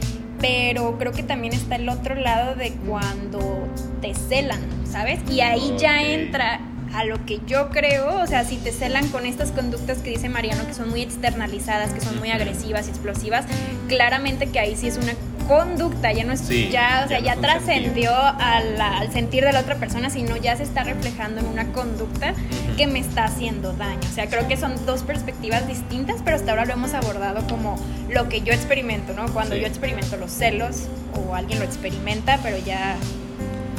Pero 0.46 0.96
creo 0.96 1.10
que 1.10 1.24
también 1.24 1.52
está 1.52 1.74
el 1.74 1.88
otro 1.88 2.14
lado 2.14 2.54
de 2.54 2.70
cuando 2.86 3.66
te 4.00 4.14
celan, 4.14 4.60
¿sabes? 4.88 5.18
Y 5.28 5.40
ahí 5.40 5.74
ya 5.76 6.02
entra 6.02 6.60
a 6.94 7.04
lo 7.04 7.24
que 7.26 7.40
yo 7.46 7.70
creo, 7.70 8.22
o 8.22 8.26
sea, 8.28 8.44
si 8.44 8.56
te 8.56 8.70
celan 8.70 9.08
con 9.08 9.26
estas 9.26 9.50
conductas 9.50 9.98
que 9.98 10.10
dice 10.10 10.28
Mariano, 10.28 10.64
que 10.66 10.72
son 10.72 10.88
muy 10.88 11.02
externalizadas, 11.02 11.92
que 11.92 12.00
son 12.00 12.18
muy 12.20 12.30
agresivas 12.30 12.86
y 12.86 12.90
explosivas, 12.90 13.44
claramente 13.88 14.46
que 14.46 14.60
ahí 14.60 14.76
sí 14.76 14.86
es 14.86 14.98
una 14.98 15.14
conducta, 15.46 16.12
ya 16.12 16.24
no 16.24 16.32
es, 16.32 16.40
Sí, 16.40 16.68
ya, 16.70 17.02
o 17.04 17.08
sea, 17.08 17.20
ya 17.20 17.34
no 17.34 17.40
trascendió 17.42 18.12
al 18.14 19.12
sentir 19.12 19.44
de 19.44 19.52
la 19.52 19.60
otra 19.60 19.76
persona, 19.76 20.10
sino 20.10 20.36
ya 20.36 20.56
se 20.56 20.62
está 20.62 20.84
reflejando 20.84 21.40
en 21.40 21.46
una 21.46 21.72
conducta 21.72 22.34
que 22.76 22.86
me 22.86 22.98
está 22.98 23.24
haciendo 23.24 23.72
daño. 23.72 24.00
O 24.10 24.14
sea, 24.14 24.26
creo 24.28 24.46
que 24.48 24.56
son 24.56 24.74
dos 24.86 25.02
perspectivas 25.02 25.66
distintas, 25.66 26.16
pero 26.24 26.36
hasta 26.36 26.50
ahora 26.52 26.64
lo 26.66 26.72
hemos 26.74 26.94
abordado 26.94 27.46
como 27.48 27.76
lo 28.10 28.28
que 28.28 28.40
yo 28.42 28.52
experimento, 28.52 29.12
¿no? 29.14 29.26
Cuando 29.32 29.54
Sí. 29.54 29.60
yo 29.62 29.66
experimento 29.66 30.16
los 30.16 30.30
celos 30.32 30.88
o 31.14 31.34
alguien 31.34 31.58
lo 31.58 31.64
experimenta, 31.64 32.38
pero 32.42 32.58
ya 32.58 32.96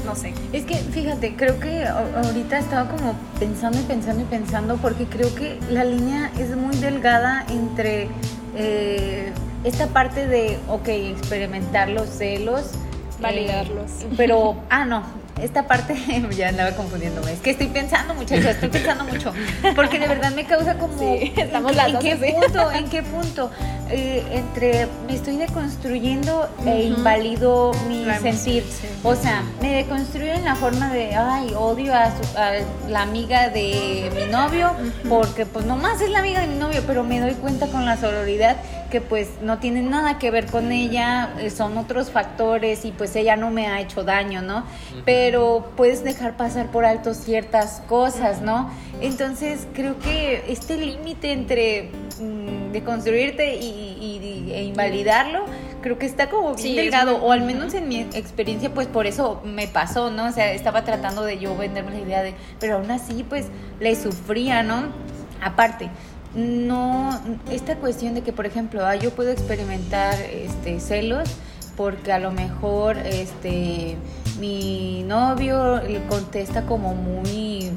no 0.06 0.16
sé. 0.16 0.34
Es 0.54 0.64
que 0.64 0.76
fíjate, 0.76 1.36
creo 1.36 1.60
que 1.60 1.86
ahorita 1.86 2.58
estaba 2.60 2.90
como 2.90 3.14
pensando 3.40 3.78
y 3.80 3.84
pensando 3.84 4.22
y 4.24 4.26
pensando 4.26 4.78
porque 4.78 5.06
creo 5.06 5.34
que 5.36 5.60
la 5.70 5.84
línea 5.84 6.32
es 6.40 6.56
muy 6.56 6.76
delgada 6.78 7.46
entre 7.50 8.08
eh, 8.56 9.32
esta 9.68 9.88
parte 9.88 10.28
de, 10.28 10.58
ok, 10.70 10.88
experimentar 10.88 11.90
los 11.90 12.10
celos. 12.10 12.62
eh, 12.62 13.22
Validarlos. 13.22 13.92
pero, 14.16 14.56
ah, 14.70 14.86
no, 14.86 15.04
esta 15.42 15.64
parte 15.68 15.96
ya 16.38 16.50
andaba 16.50 16.72
confundiéndome. 16.72 17.32
Es 17.34 17.40
que 17.40 17.52
estoy 17.52 17.68
pensando, 17.68 18.14
muchachos, 18.14 18.46
estoy 18.46 18.70
pensando 18.70 19.04
mucho. 19.06 19.34
Porque 19.76 20.00
de 20.00 20.08
verdad 20.08 20.32
me 20.34 20.46
causa 20.46 20.76
como. 20.78 20.98
Sí, 21.00 21.34
estamos 21.36 21.72
¿en, 21.72 21.78
las 21.78 21.88
¿En 21.94 22.00
qué 22.00 22.16
punto? 22.16 22.72
¿En 22.72 22.90
qué 22.90 23.04
punto? 23.04 23.52
Eh, 23.90 24.22
entre 24.32 24.88
me 25.08 25.16
estoy 25.16 25.38
deconstruyendo 25.38 26.50
e 26.66 26.84
invalido 26.84 27.72
mi 27.88 28.04
La 28.04 28.18
emoción, 28.18 28.36
sentir. 28.38 28.64
sí. 28.64 28.88
O 29.04 29.16
sea, 29.16 29.44
me 29.62 29.76
deconstruyo 29.76 30.34
en 30.34 30.44
la 30.44 30.56
forma 30.56 30.92
de, 30.92 31.16
ay, 31.16 31.54
odio 31.56 31.94
a, 31.96 32.08
su- 32.12 32.38
a 32.38 32.52
la 32.90 33.04
amiga 33.04 33.48
de 33.50 34.12
mi 34.14 34.26
novio 34.32 34.72
porque 35.08 35.46
pues 35.46 35.66
nomás 35.66 36.02
es 36.02 36.10
la 36.10 36.20
amiga 36.20 36.42
de 36.42 36.48
mi 36.48 36.56
novio, 36.56 36.84
pero 36.86 37.04
me 37.06 37.20
doy 37.22 37.34
cuenta 37.36 37.68
con 37.68 37.86
la 37.86 37.96
sororidad 37.96 38.58
que 38.90 39.02
pues 39.02 39.30
no 39.42 39.60
tiene 39.60 39.82
nada 39.82 40.18
que 40.18 40.32
ver 40.32 40.46
con 40.48 40.72
ella, 40.72 41.34
eh, 41.40 41.50
son 41.50 41.78
otros 41.78 42.12
factores 42.12 42.86
y 42.86 42.92
pues 42.92 43.16
ella 43.16 43.36
no 43.36 43.52
me 43.52 43.68
ha 43.68 43.80
hecho 43.82 44.04
daño, 44.04 44.42
¿no? 44.42 44.64
Pero 45.06 45.72
puedes 45.76 46.04
dejar 46.04 46.38
pasar 46.38 46.68
por 46.68 46.86
alto 46.86 47.14
ciertas 47.14 47.82
cosas, 47.88 48.42
¿no? 48.42 48.70
Entonces 49.02 49.68
creo 49.74 50.00
que 50.00 50.44
este 50.48 50.78
límite 50.78 51.32
entre 51.32 51.92
mm, 52.20 52.72
deconstruirte 52.72 53.56
y, 53.56 53.68
y- 53.68 54.52
e 54.54 54.64
invalidarlo, 54.64 55.46
creo 55.82 55.98
que 56.00 56.06
está 56.06 56.30
como 56.30 56.56
bien 56.56 56.58
Sí, 56.58 56.76
delgado, 56.76 57.18
o 57.18 57.32
al 57.32 57.42
menos 57.42 57.74
en 57.74 57.88
mi 57.90 58.00
experiencia, 58.00 58.74
pues 58.74 58.88
por 58.88 59.06
eso 59.08 59.42
me 59.44 59.68
pasó, 59.68 60.10
¿no? 60.10 60.26
O 60.28 60.32
sea, 60.32 60.52
estaba 60.54 60.84
tratando 60.84 61.24
de 61.24 61.38
yo 61.38 61.56
venderme 61.58 61.92
la 61.92 62.00
idea 62.00 62.24
de, 62.24 62.34
pero 62.60 62.78
aún 62.78 62.90
así, 62.92 63.26
pues 63.28 63.48
le 63.80 63.96
sufría, 63.96 64.64
¿no? 64.64 64.86
Aparte, 65.42 65.90
no, 66.38 67.20
esta 67.52 67.76
cuestión 67.78 68.14
de 68.14 68.22
que, 68.22 68.32
por 68.32 68.46
ejemplo, 68.46 68.86
ah, 68.86 68.96
yo 68.96 69.12
puedo 69.12 69.32
experimentar 69.32 70.16
este, 70.22 70.80
celos 70.80 71.30
porque 71.76 72.12
a 72.12 72.20
lo 72.20 72.32
mejor 72.32 72.98
este, 72.98 73.98
mi 74.40 75.04
novio 75.04 75.82
le 75.82 76.04
contesta 76.08 76.66
como 76.66 76.96
muy 76.96 77.72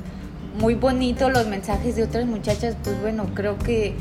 muy 0.58 0.74
bonito 0.74 1.30
los 1.30 1.46
mensajes 1.46 1.96
de 1.96 2.02
otras 2.02 2.26
muchachas, 2.26 2.76
pues 2.82 3.00
bueno, 3.00 3.26
creo 3.34 3.58
que 3.58 3.94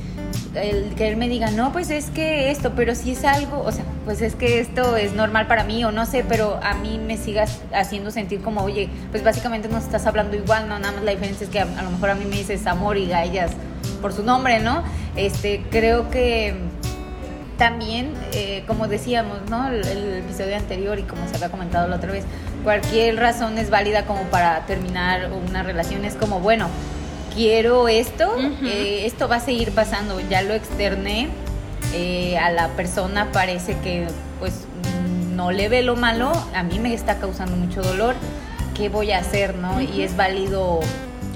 el 0.56 0.96
que 0.96 1.08
él 1.08 1.16
me 1.16 1.30
diga, 1.30 1.52
no, 1.52 1.72
pues 1.72 1.90
es 1.90 2.10
que 2.10 2.52
esto, 2.52 2.74
pero 2.76 2.96
si 2.96 3.12
es 3.12 3.24
algo, 3.24 3.62
o 3.62 3.72
sea, 3.72 3.86
pues 4.04 4.22
es 4.22 4.36
que 4.36 4.60
esto 4.60 4.98
es 4.98 5.14
normal 5.14 5.48
para 5.48 5.64
mí 5.64 5.84
o 5.86 5.92
no 5.92 6.06
sé, 6.06 6.26
pero 6.28 6.60
a 6.64 6.74
mí 6.74 7.00
me 7.00 7.18
sigas 7.18 7.62
haciendo 7.74 8.12
sentir 8.12 8.42
como, 8.42 8.62
oye, 8.62 8.90
pues 9.12 9.24
básicamente 9.24 9.70
nos 9.70 9.84
estás 9.84 10.06
hablando 10.08 10.36
igual, 10.36 10.68
no, 10.68 10.80
nada 10.80 10.94
más 10.94 11.04
la 11.04 11.12
diferencia 11.12 11.46
es 11.46 11.52
que 11.52 11.60
a, 11.60 11.66
lo 11.66 11.92
mejor 11.92 12.10
a 12.10 12.16
mí 12.16 12.26
me 12.26 12.38
dices 12.38 12.66
amor 12.68 12.98
y 12.98 13.12
a 13.14 13.24
ellas 13.24 13.52
por 14.00 14.14
su 14.14 14.24
nombre, 14.24 14.60
¿no? 14.60 14.84
Este, 15.16 15.64
creo 15.70 16.10
que 16.10 16.56
también, 17.58 18.14
eh, 18.34 18.64
como 18.68 18.88
decíamos, 18.88 19.38
¿no? 19.50 19.68
El, 19.70 19.86
el 19.86 20.14
episodio 20.20 20.56
anterior 20.56 20.98
y 20.98 21.04
como 21.04 21.28
se 21.28 21.36
había 21.36 21.50
comentado 21.50 21.88
la 21.88 21.98
otra 21.98 22.12
vez, 22.12 22.24
cualquier 22.64 23.18
razón 23.18 23.58
es 23.58 23.70
válida 23.70 24.06
como 24.06 24.24
para 24.24 24.66
terminar 24.66 25.30
una 25.32 25.64
relación. 25.64 26.06
Es 26.06 26.16
como, 26.16 26.40
bueno, 26.40 26.68
quiero 27.34 27.88
esto, 27.88 28.34
eh, 28.64 29.06
esto 29.06 29.28
va 29.28 29.38
a 29.38 29.40
seguir 29.40 29.72
pasando, 29.72 30.20
ya 30.30 30.42
lo 30.42 30.54
externé, 30.54 31.30
eh, 31.94 32.38
a 32.38 32.50
la 32.52 32.70
persona 32.70 33.32
parece 33.32 33.78
que 33.80 34.08
pues 34.40 34.66
no 35.36 35.52
le 35.52 35.70
ve 35.70 35.82
lo 35.84 35.96
malo, 35.96 36.32
a 36.56 36.64
mí 36.64 36.80
me 36.80 36.94
está 36.94 37.18
causando 37.18 37.56
mucho 37.56 37.82
dolor, 37.82 38.16
¿qué 38.76 38.90
voy 38.90 39.12
a 39.12 39.20
hacer, 39.20 39.56
no? 39.56 39.80
Y 39.82 40.02
es 40.02 40.16
válido 40.18 40.80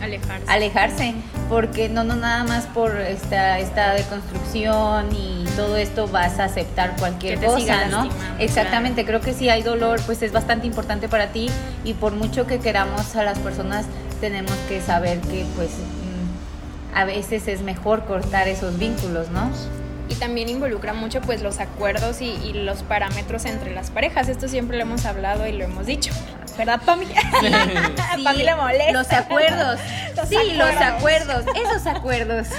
Alejarse. 0.02 0.46
alejarse, 0.52 1.14
porque 1.50 1.90
no, 1.90 2.04
no 2.04 2.16
nada 2.16 2.44
más 2.44 2.66
por 2.66 3.00
esta, 3.00 3.60
esta 3.60 3.94
deconstrucción 3.94 5.10
y 5.12 5.46
todo 5.56 5.78
esto 5.78 6.08
vas 6.08 6.40
a 6.40 6.46
aceptar 6.46 6.96
cualquier 6.98 7.36
Que 7.36 7.48
te 7.48 7.54
cosa, 7.54 7.86
¿no? 7.86 8.10
Exactamente, 8.40 9.06
creo 9.06 9.22
que 9.22 9.34
si 9.34 9.50
hay 9.50 9.62
dolor, 9.62 10.00
pues 10.06 10.22
es 10.22 10.32
bastante 10.32 10.68
importante 10.68 11.08
para 11.10 11.28
ti 11.28 11.50
y 11.84 11.94
por 11.94 12.14
mucho 12.14 12.48
que 12.48 12.60
queramos 12.60 13.16
a 13.16 13.24
las 13.24 13.40
personas, 13.40 13.86
tenemos 14.20 14.54
que 14.68 14.82
saber 14.82 15.20
que 15.20 15.46
pues 15.56 15.70
mm, 15.70 16.96
a 16.98 17.06
veces 17.06 17.48
es 17.48 17.62
mejor 17.62 18.06
cortar 18.06 18.48
esos 18.48 18.78
vínculos, 18.78 19.30
¿no? 19.30 19.50
y 20.10 20.16
también 20.16 20.50
involucra 20.50 20.94
mucho 20.94 21.22
pues 21.22 21.42
los 21.42 21.60
acuerdos 21.60 22.22
y, 22.22 22.32
y 22.44 22.54
los 22.54 22.84
parámetros 22.84 23.46
entre 23.46 23.74
las 23.74 23.90
parejas. 23.90 24.28
Esto 24.28 24.48
siempre 24.48 24.78
lo 24.78 24.84
hemos 24.84 25.06
hablado 25.06 25.48
y 25.48 25.54
lo 25.54 25.64
hemos 25.64 25.86
dicho. 25.86 26.12
¿Verdad, 26.58 26.82
Pami? 26.86 27.06
Sí, 27.06 27.14
Pami 28.24 28.44
le 28.44 28.56
molesta. 28.56 28.92
Los 28.92 29.12
acuerdos. 29.12 29.80
Los 30.16 30.30
sí, 30.30 30.36
los 30.56 30.70
acuerdos. 30.70 31.44
acuerdos, 31.44 31.46
esos 31.56 31.88
acuerdos. 31.88 32.48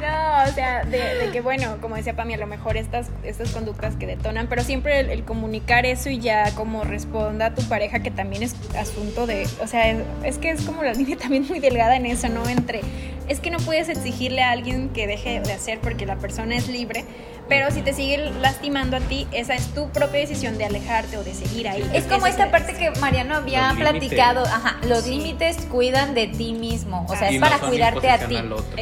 No, 0.00 0.44
o 0.50 0.54
sea, 0.54 0.84
de, 0.84 0.98
de 0.98 1.30
que 1.30 1.40
bueno, 1.40 1.78
como 1.80 1.96
decía 1.96 2.14
Pami, 2.16 2.34
a 2.34 2.36
lo 2.38 2.46
mejor 2.46 2.76
estas, 2.76 3.08
estas 3.22 3.50
conductas 3.50 3.96
que 3.96 4.06
detonan, 4.06 4.46
pero 4.46 4.62
siempre 4.62 5.00
el, 5.00 5.10
el 5.10 5.24
comunicar 5.24 5.84
eso 5.84 6.08
y 6.08 6.18
ya 6.18 6.50
como 6.54 6.84
responda 6.84 7.46
a 7.46 7.54
tu 7.54 7.62
pareja, 7.64 8.00
que 8.00 8.10
también 8.10 8.42
es 8.42 8.54
asunto 8.78 9.26
de, 9.26 9.46
o 9.62 9.66
sea, 9.66 9.90
es, 9.90 9.98
es 10.24 10.38
que 10.38 10.50
es 10.50 10.62
como 10.62 10.82
la 10.82 10.92
línea 10.92 11.16
también 11.18 11.46
muy 11.46 11.60
delgada 11.60 11.96
en 11.96 12.06
eso, 12.06 12.28
¿no? 12.28 12.46
Entre, 12.48 12.80
es 13.28 13.40
que 13.40 13.50
no 13.50 13.58
puedes 13.58 13.88
exigirle 13.88 14.42
a 14.42 14.50
alguien 14.50 14.88
que 14.90 15.06
deje 15.06 15.40
de 15.40 15.52
hacer 15.52 15.80
porque 15.80 16.06
la 16.06 16.16
persona 16.16 16.56
es 16.56 16.68
libre, 16.68 17.04
pero 17.50 17.70
si 17.72 17.82
te 17.82 17.92
sigue 17.92 18.16
lastimando 18.40 18.96
a 18.96 19.00
ti, 19.00 19.26
esa 19.32 19.54
es 19.54 19.66
tu 19.74 19.90
propia 19.90 20.20
decisión 20.20 20.56
de 20.56 20.64
alejarte 20.64 21.18
o 21.18 21.24
de 21.24 21.34
seguir 21.34 21.68
ahí. 21.68 21.84
Es 21.92 22.04
como 22.04 22.26
esta 22.28 22.50
parte 22.52 22.74
que 22.74 22.92
Mariano 23.00 23.34
había 23.34 23.72
Los 23.72 23.78
límites. 23.78 24.08
platicado. 24.08 24.46
Ajá, 24.46 24.76
los 24.86 25.02
Sí. 25.02 25.10
límites 25.16 25.56
cuidan 25.68 26.14
de 26.14 26.28
ti 26.28 26.52
mismo. 26.54 27.04
O 27.08 27.16
sea, 27.16 27.30
Y 27.32 27.34
es 27.34 27.40
no 27.40 27.46
para 27.48 27.58
cuidarte 27.58 28.08
a 28.08 28.26
ti. 28.26 28.36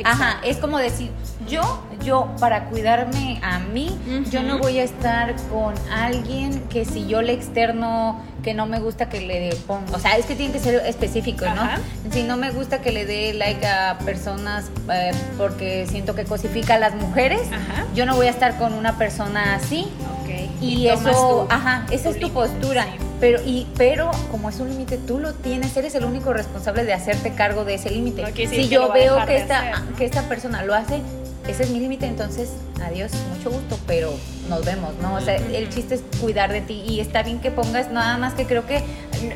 Ajá, 0.05 0.41
es 0.45 0.59
como 0.59 0.77
decir, 0.79 1.11
yo, 1.49 1.83
yo, 2.03 2.29
para 2.41 2.65
cuidarme 2.67 3.41
a 3.43 3.59
mí, 3.59 3.97
yo 4.31 4.43
no 4.43 4.59
voy 4.59 4.79
a 4.79 4.85
estar 4.85 5.35
con 5.51 5.75
alguien 5.93 6.61
que 6.69 6.85
si 6.85 7.07
yo 7.07 7.23
le 7.23 7.33
externo 7.33 8.21
que 8.43 8.55
no 8.55 8.67
me 8.67 8.79
gusta 8.79 9.09
que 9.09 9.21
le 9.21 9.55
ponga. 9.67 9.97
O 9.97 9.99
sea, 9.99 10.17
es 10.17 10.27
que 10.27 10.35
tiene 10.37 10.53
que 10.53 10.61
ser 10.61 10.75
específico, 10.87 11.45
¿no? 11.47 11.61
Ajá. 11.63 11.79
Si 12.13 12.23
no 12.23 12.37
me 12.37 12.51
gusta 12.51 12.81
que 12.81 12.93
le 12.93 13.05
dé 13.05 13.35
like 13.35 13.67
a 13.67 13.99
personas 14.05 14.71
eh, 14.93 15.11
porque 15.37 15.87
siento 15.89 16.15
que 16.15 16.25
cosifica 16.25 16.75
a 16.75 16.79
las 16.79 16.95
mujeres, 16.95 17.41
Ajá. 17.53 17.87
yo 17.95 18.07
no 18.07 18.15
voy 18.15 18.27
a 18.29 18.31
estar 18.31 18.57
con 18.57 18.75
una 18.75 18.97
persona 18.97 19.55
así. 19.57 19.87
Ok. 20.23 20.63
Y, 20.63 20.87
eso, 20.89 21.47
tu- 21.49 21.53
ajá, 21.55 21.87
esa 21.91 22.11
es 22.11 22.21
tu 22.21 22.31
postura. 22.31 22.85
sí. 22.85 23.05
Pero, 23.21 23.41
y, 23.45 23.67
pero 23.77 24.11
como 24.31 24.49
es 24.49 24.61
un 24.61 24.69
límite, 24.69 24.97
tú 24.97 25.19
lo 25.19 25.35
tienes, 25.35 25.77
eres 25.77 25.95
el 25.97 26.05
único 26.05 26.33
responsable 26.33 26.85
de 26.85 26.93
hacerte 26.93 27.33
cargo 27.33 27.65
de 27.65 27.75
ese 27.75 27.91
límite. 27.91 28.23
No 28.23 28.29
si 28.29 28.69
yo 28.69 28.93
veo 28.93 29.25
que 29.27 29.39
esta, 29.39 29.59
hacer, 29.59 29.85
¿no? 29.91 29.97
que 29.97 30.05
esta 30.05 30.23
persona 30.29 30.63
lo 30.63 30.73
hace, 30.75 31.01
ese 31.49 31.65
es 31.65 31.71
mi 31.71 31.81
límite, 31.81 32.07
entonces 32.07 32.51
adiós, 32.83 33.11
mucho 33.37 33.51
gusto, 33.51 33.79
pero 33.87 34.13
nos 34.49 34.65
vemos, 34.65 34.95
¿no? 35.03 35.15
O 35.15 35.21
sea, 35.21 35.37
el 35.37 35.69
chiste 35.71 35.97
es 35.97 36.03
cuidar 36.21 36.53
de 36.53 36.61
ti 36.61 36.83
y 36.87 37.01
está 37.01 37.23
bien 37.23 37.41
que 37.41 37.51
pongas, 37.51 37.91
nada 37.91 38.17
más 38.19 38.35
que 38.35 38.47
creo 38.47 38.67
que 38.67 38.83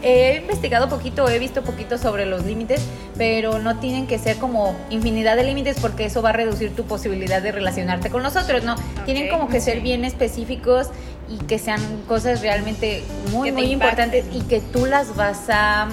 he 0.02 0.36
investigado 0.42 0.88
poquito, 0.88 1.28
he 1.28 1.38
visto 1.38 1.62
poquito 1.62 1.98
sobre 1.98 2.26
los 2.26 2.44
límites, 2.44 2.80
pero 3.16 3.58
no 3.58 3.78
tienen 3.78 4.06
que 4.06 4.18
ser 4.18 4.36
como 4.36 4.76
infinidad 4.90 5.36
de 5.36 5.44
límites 5.44 5.78
porque 5.80 6.04
eso 6.04 6.22
va 6.22 6.30
a 6.30 6.32
reducir 6.32 6.74
tu 6.76 6.84
posibilidad 6.84 7.42
de 7.42 7.50
relacionarte 7.50 8.10
con 8.10 8.22
los 8.22 8.36
otros, 8.36 8.62
¿no? 8.62 8.76
Tienen 9.04 9.28
como 9.28 9.48
que 9.48 9.60
ser 9.60 9.80
bien 9.80 10.04
específicos 10.04 10.88
y 11.28 11.38
que 11.38 11.58
sean 11.58 11.80
cosas 12.06 12.42
realmente 12.42 13.02
muy, 13.30 13.52
muy 13.52 13.72
impacten. 13.72 13.72
importantes 13.72 14.24
y 14.32 14.42
que 14.42 14.60
tú 14.60 14.86
las 14.86 15.16
vas 15.16 15.48
a 15.48 15.88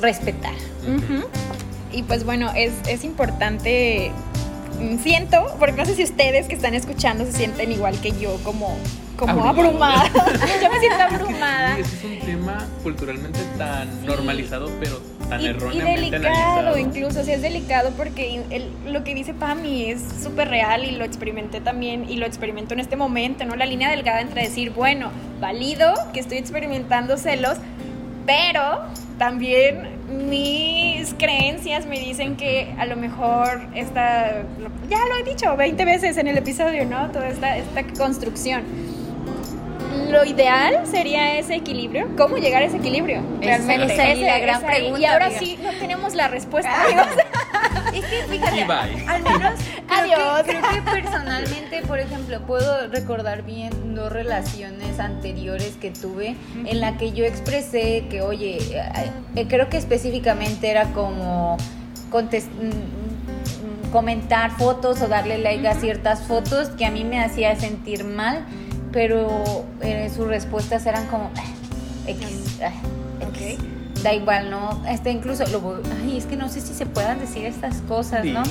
respetar. 0.00 0.54
Y 1.92 2.02
pues 2.04 2.24
bueno, 2.24 2.52
es, 2.54 2.72
es 2.88 3.04
importante, 3.04 4.12
siento, 5.02 5.56
porque 5.58 5.76
no 5.76 5.84
sé 5.84 5.94
si 5.94 6.02
ustedes 6.04 6.46
que 6.46 6.54
están 6.54 6.74
escuchando 6.74 7.24
se 7.24 7.32
sienten 7.32 7.70
igual 7.72 8.00
que 8.00 8.12
yo, 8.18 8.36
como, 8.44 8.76
como 9.16 9.44
abrumada. 9.44 10.08
yo 10.62 10.70
me 10.70 10.78
siento 10.80 11.02
abrumada. 11.02 11.76
Sí, 11.76 11.80
ese 11.82 11.96
es 11.96 12.04
un 12.04 12.18
tema 12.26 12.66
culturalmente 12.82 13.38
tan 13.58 14.04
normalizado, 14.06 14.70
pero 14.80 15.00
tan 15.28 15.40
y, 15.40 15.44
y 15.44 15.46
erróneamente 15.48 16.00
delicado 16.18 16.26
analizado. 16.26 16.78
incluso, 16.78 17.20
o 17.20 17.24
sea, 17.24 17.34
es 17.36 17.42
delicado 17.42 17.90
porque 17.96 18.42
el- 18.50 18.70
lo 18.92 19.04
que 19.04 19.14
dice 19.14 19.32
Pami 19.34 19.90
es 19.90 20.00
súper 20.22 20.48
real 20.48 20.84
y 20.84 20.92
lo 20.92 21.04
experimenté 21.04 21.60
también 21.60 22.10
y 22.10 22.16
lo 22.16 22.26
experimento 22.26 22.74
en 22.74 22.80
este 22.80 22.96
momento, 22.96 23.44
¿no? 23.44 23.54
La 23.56 23.66
línea 23.66 23.90
delgada 23.90 24.20
entre 24.22 24.42
decir, 24.42 24.70
bueno, 24.70 25.10
valido 25.40 25.92
que 26.12 26.20
estoy 26.20 26.38
experimentando 26.38 27.16
celos, 27.16 27.58
pero 28.26 28.80
también 29.18 29.99
mis 30.10 31.14
creencias 31.14 31.86
me 31.86 31.98
dicen 31.98 32.36
que 32.36 32.74
a 32.78 32.86
lo 32.86 32.96
mejor 32.96 33.60
esta, 33.74 34.42
ya 34.88 34.98
lo 35.06 35.16
he 35.20 35.22
dicho 35.28 35.56
20 35.56 35.84
veces 35.84 36.16
en 36.16 36.26
el 36.26 36.36
episodio, 36.38 36.84
¿no? 36.84 37.10
Toda 37.10 37.28
esta, 37.28 37.56
esta 37.56 37.82
construcción. 37.96 38.62
Lo 40.10 40.24
ideal 40.24 40.86
sería 40.90 41.38
ese 41.38 41.54
equilibrio. 41.54 42.08
¿Cómo 42.16 42.36
llegar 42.38 42.62
a 42.62 42.66
ese 42.66 42.78
equilibrio? 42.78 43.22
Realmente. 43.40 43.94
esa 43.94 44.08
es 44.10 44.18
la 44.18 44.38
gran 44.40 44.56
esa- 44.56 44.66
Y 44.72 44.80
pregunta, 44.80 45.12
ahora 45.12 45.26
amiga. 45.26 45.40
sí, 45.40 45.58
no 45.62 45.70
tenemos 45.78 46.14
la 46.14 46.28
respuesta, 46.28 46.70
amigos. 46.84 47.06
Es 47.94 48.04
que 48.04 48.22
fíjate, 48.28 48.64
bye. 48.64 49.06
al 49.06 49.22
menos 49.22 49.60
creo. 49.86 50.44
Que, 50.44 50.50
creo 50.50 50.62
que 50.70 50.82
personalmente, 50.90 51.82
por 51.86 51.98
ejemplo, 51.98 52.40
puedo 52.46 52.88
recordar 52.88 53.42
bien 53.42 53.94
dos 53.94 54.12
relaciones 54.12 54.98
anteriores 55.00 55.76
que 55.80 55.90
tuve 55.90 56.36
en 56.64 56.80
la 56.80 56.96
que 56.96 57.12
yo 57.12 57.24
expresé 57.24 58.06
que, 58.10 58.22
oye, 58.22 58.58
eh, 59.34 59.46
creo 59.48 59.68
que 59.68 59.76
específicamente 59.76 60.70
era 60.70 60.92
como 60.92 61.56
mm, 62.12 63.90
comentar 63.90 64.52
fotos 64.52 65.02
o 65.02 65.08
darle 65.08 65.38
like 65.38 65.66
a 65.66 65.74
ciertas 65.74 66.22
fotos 66.22 66.68
que 66.70 66.86
a 66.86 66.90
mí 66.90 67.04
me 67.04 67.22
hacía 67.22 67.56
sentir 67.56 68.04
mal, 68.04 68.44
pero 68.92 69.64
eh, 69.80 70.10
sus 70.14 70.26
respuestas 70.26 70.86
eran 70.86 71.06
como 71.08 71.30
"Ah, 71.36 71.44
X, 72.06 72.60
ah, 72.62 72.72
X". 73.36 73.58
Da 74.02 74.14
igual, 74.14 74.50
¿no? 74.50 74.82
Este 74.88 75.10
incluso 75.10 75.44
lo 75.48 75.60
voy- 75.60 75.82
ay, 76.02 76.16
es 76.16 76.24
que 76.24 76.36
no 76.36 76.48
sé 76.48 76.60
si 76.62 76.72
se 76.72 76.86
puedan 76.86 77.18
decir 77.20 77.44
estas 77.44 77.76
cosas, 77.88 78.24
¿no? 78.24 78.42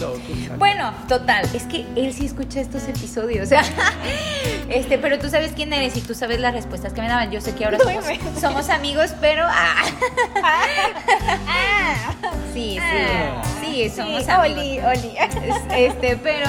Bueno, 0.58 0.94
total, 1.08 1.48
es 1.56 1.64
que 1.64 1.86
él 1.96 2.14
sí 2.14 2.26
escucha 2.28 2.60
estos 2.62 2.84
episodios, 2.88 3.46
o 3.46 3.50
sea, 3.50 3.64
este, 4.70 4.98
pero 5.00 5.18
tú 5.18 5.28
sabes 5.30 5.52
quién 5.56 5.74
eres 5.74 5.98
y 5.98 6.02
tú 6.02 6.14
sabes 6.14 6.40
las 6.40 6.54
respuestas 6.54 6.94
que 6.94 7.02
me 7.02 7.08
daban. 7.08 7.32
Yo 7.32 7.42
sé 7.42 7.56
que 7.56 7.66
ahora 7.66 7.80
somos, 8.40 8.70
amigos, 8.70 9.12
pero 9.20 9.44
ah, 9.48 9.84
Ah, 11.48 12.14
sí, 12.54 12.74
sí, 12.74 12.80
Ah. 12.82 13.42
sí, 13.62 13.90
somos 13.90 14.24
sí, 14.24 14.30
amigos. 14.32 14.58
Oli, 14.58 14.80
Oli. 14.80 15.18
Es- 15.18 15.62
Este, 15.94 16.16
pero 16.18 16.46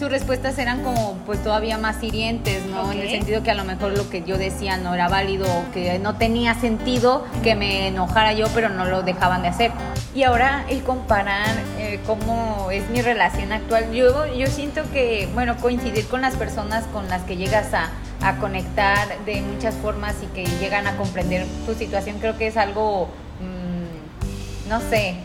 sus 0.00 0.10
respuestas 0.10 0.56
eran 0.56 0.82
como 0.82 1.18
pues 1.26 1.44
todavía 1.44 1.76
más 1.76 2.02
hirientes, 2.02 2.64
¿no? 2.64 2.90
En 2.90 3.00
el 3.00 3.10
sentido 3.10 3.42
que 3.42 3.50
a 3.50 3.54
lo 3.54 3.64
mejor 3.64 3.92
lo 3.94 4.08
que 4.08 4.22
yo 4.22 4.38
decía 4.38 4.78
no 4.78 4.94
era 4.94 5.10
válido 5.10 5.46
o 5.46 5.70
que 5.72 5.98
no 5.98 6.16
tenía 6.16 6.54
sentido 6.54 7.26
que 7.42 7.54
me 7.54 7.88
enojara 7.88 8.32
yo, 8.32 8.46
pero 8.54 8.70
no 8.70 8.86
lo 8.86 9.02
dejaban 9.02 9.42
de 9.42 9.48
hacer. 9.48 9.72
Y 10.14 10.22
ahora 10.22 10.64
el 10.70 10.82
comparar 10.84 11.54
eh, 11.76 12.00
cómo 12.06 12.70
es 12.70 12.88
mi 12.88 13.02
relación 13.02 13.52
actual, 13.52 13.92
yo, 13.92 14.24
yo 14.34 14.46
siento 14.46 14.90
que, 14.90 15.28
bueno, 15.34 15.58
coincidir 15.58 16.06
con 16.06 16.22
las 16.22 16.34
personas 16.34 16.86
con 16.86 17.06
las 17.10 17.20
que 17.24 17.36
llegas 17.36 17.74
a, 17.74 17.90
a 18.22 18.36
conectar 18.38 19.06
de 19.26 19.42
muchas 19.42 19.74
formas 19.74 20.14
y 20.22 20.26
que 20.28 20.46
llegan 20.60 20.86
a 20.86 20.96
comprender 20.96 21.46
tu 21.66 21.74
situación, 21.74 22.20
creo 22.20 22.38
que 22.38 22.46
es 22.46 22.56
algo, 22.56 23.08
mm, 23.40 24.70
no 24.70 24.80
sé, 24.80 25.16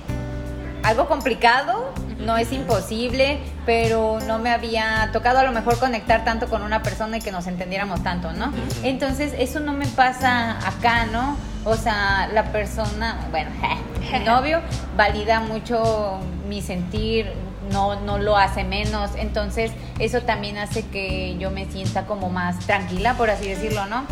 algo 0.84 1.08
complicado, 1.08 1.94
no 2.26 2.38
es 2.38 2.52
imposible, 2.52 3.40
pero 3.66 4.20
no 4.28 4.40
me 4.40 4.50
había 4.50 5.10
tocado 5.14 5.40
a 5.40 5.44
lo 5.44 5.52
mejor 5.52 5.78
conectar 5.80 6.26
tanto 6.26 6.48
con 6.48 6.64
una 6.64 6.82
persona 6.82 7.18
y 7.18 7.22
que 7.22 7.32
nos 7.32 7.48
entendiéramos 7.48 8.04
tanto, 8.04 8.34
¿no? 8.34 8.52
Entonces, 8.84 9.34
eso 9.38 9.60
no 9.60 9.74
me 9.74 9.86
pasa 9.88 10.58
acá, 10.68 11.06
¿no? 11.06 11.38
O 11.64 11.76
sea, 11.76 12.28
la 12.34 12.52
persona, 12.52 13.28
bueno, 13.32 13.52
mi 14.12 14.20
novio 14.20 14.62
valida 14.98 15.40
mucho 15.40 16.20
mi 16.48 16.62
sentir, 16.62 17.32
no, 17.72 18.00
no 18.02 18.18
lo 18.18 18.38
hace 18.38 18.64
menos, 18.64 19.12
entonces 19.16 19.72
eso 20.00 20.22
también 20.22 20.58
hace 20.58 20.84
que 20.84 21.36
yo 21.40 21.50
me 21.52 21.66
sienta 21.66 22.06
como 22.06 22.30
más 22.30 22.60
tranquila, 22.60 23.16
por 23.16 23.30
así 23.30 23.48
decirlo, 23.48 23.86
¿no? 23.88 24.06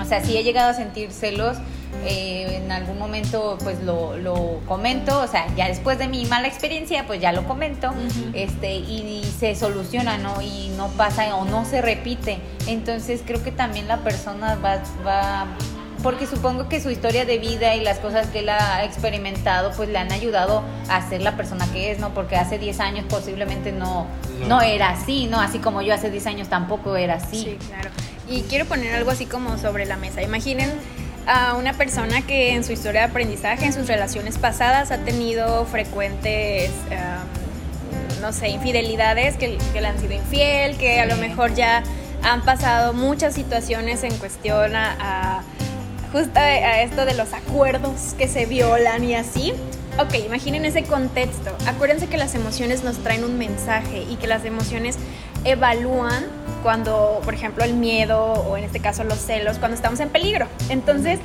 O 0.00 0.04
sea, 0.04 0.22
si 0.22 0.36
he 0.36 0.42
llegado 0.42 0.70
a 0.70 0.74
sentir 0.74 1.12
celos, 1.12 1.58
eh, 2.04 2.60
en 2.62 2.72
algún 2.72 2.98
momento 2.98 3.58
pues 3.62 3.82
lo, 3.82 4.16
lo 4.16 4.60
comento, 4.66 5.20
o 5.20 5.26
sea, 5.26 5.46
ya 5.56 5.68
después 5.68 5.98
de 5.98 6.08
mi 6.08 6.26
mala 6.26 6.48
experiencia 6.48 7.06
pues 7.06 7.20
ya 7.20 7.32
lo 7.32 7.46
comento, 7.46 7.92
este, 8.32 8.74
y, 8.76 9.24
se 9.38 9.54
soluciona, 9.54 10.18
¿no? 10.18 10.40
Y 10.40 10.72
no 10.76 10.88
pasa 10.88 11.34
o 11.36 11.44
no 11.44 11.64
se 11.64 11.82
repite. 11.82 12.38
Entonces 12.66 13.22
creo 13.24 13.42
que 13.42 13.50
también 13.50 13.88
la 13.88 13.98
persona 13.98 14.56
va, 14.56 14.82
va 15.06 15.46
porque 16.04 16.26
supongo 16.26 16.68
que 16.68 16.82
su 16.82 16.90
historia 16.90 17.24
de 17.24 17.38
vida 17.38 17.74
y 17.74 17.80
las 17.80 17.98
cosas 17.98 18.26
que 18.26 18.40
él 18.40 18.50
ha 18.50 18.84
experimentado 18.84 19.72
pues 19.74 19.88
le 19.88 19.96
han 19.96 20.12
ayudado 20.12 20.62
a 20.90 21.08
ser 21.08 21.22
la 21.22 21.34
persona 21.34 21.66
que 21.72 21.90
es, 21.90 21.98
¿no? 21.98 22.12
Porque 22.12 22.36
hace 22.36 22.58
10 22.58 22.80
años 22.80 23.06
posiblemente 23.08 23.72
no, 23.72 24.06
No. 24.40 24.46
no 24.46 24.60
era 24.60 24.90
así, 24.90 25.26
¿no? 25.26 25.40
Así 25.40 25.60
como 25.60 25.80
yo 25.80 25.94
hace 25.94 26.10
10 26.10 26.26
años 26.26 26.48
tampoco 26.48 26.96
era 26.96 27.14
así. 27.14 27.44
Sí, 27.44 27.58
claro. 27.68 27.88
Y 28.28 28.42
quiero 28.42 28.66
poner 28.66 28.94
algo 28.94 29.10
así 29.10 29.24
como 29.24 29.56
sobre 29.56 29.86
la 29.86 29.96
mesa. 29.96 30.22
Imaginen 30.22 30.70
a 31.26 31.54
una 31.56 31.72
persona 31.72 32.22
que 32.22 32.52
en 32.54 32.64
su 32.64 32.72
historia 32.72 33.02
de 33.02 33.06
aprendizaje, 33.08 33.64
en 33.66 33.72
sus 33.72 33.86
relaciones 33.86 34.38
pasadas, 34.38 34.90
ha 34.90 34.98
tenido 34.98 35.64
frecuentes, 35.66 36.70
um, 36.90 38.20
no 38.20 38.32
sé, 38.32 38.48
infidelidades, 38.48 39.36
que, 39.36 39.58
que 39.72 39.80
le 39.80 39.86
han 39.88 39.98
sido 39.98 40.12
infiel, 40.14 40.76
que 40.76 41.00
a 41.00 41.06
lo 41.06 41.16
mejor 41.16 41.54
ya 41.54 41.82
han 42.22 42.42
pasado 42.42 42.92
muchas 42.92 43.34
situaciones 43.34 44.02
en 44.02 44.16
cuestión 44.18 44.76
a, 44.76 44.96
a- 45.00 45.42
a 46.36 46.80
esto 46.82 47.04
de 47.06 47.14
los 47.14 47.32
acuerdos 47.32 48.14
que 48.16 48.28
se 48.28 48.46
violan 48.46 49.02
y 49.02 49.14
así. 49.16 49.52
Ok, 49.98 50.14
imaginen 50.26 50.64
ese 50.64 50.84
contexto. 50.84 51.56
Acuérdense 51.66 52.06
que 52.06 52.16
las 52.18 52.34
emociones 52.36 52.84
nos 52.84 52.98
traen 52.98 53.24
un 53.24 53.36
mensaje 53.36 54.04
y 54.08 54.14
que 54.16 54.28
las 54.28 54.44
emociones 54.44 54.96
evalúan 55.44 56.24
cuando, 56.64 57.20
por 57.24 57.34
ejemplo, 57.34 57.62
el 57.62 57.74
miedo 57.74 58.20
o 58.24 58.56
en 58.56 58.64
este 58.64 58.80
caso 58.80 59.04
los 59.04 59.18
celos, 59.18 59.58
cuando 59.58 59.76
estamos 59.76 60.00
en 60.00 60.08
peligro. 60.08 60.48
Entonces, 60.70 61.20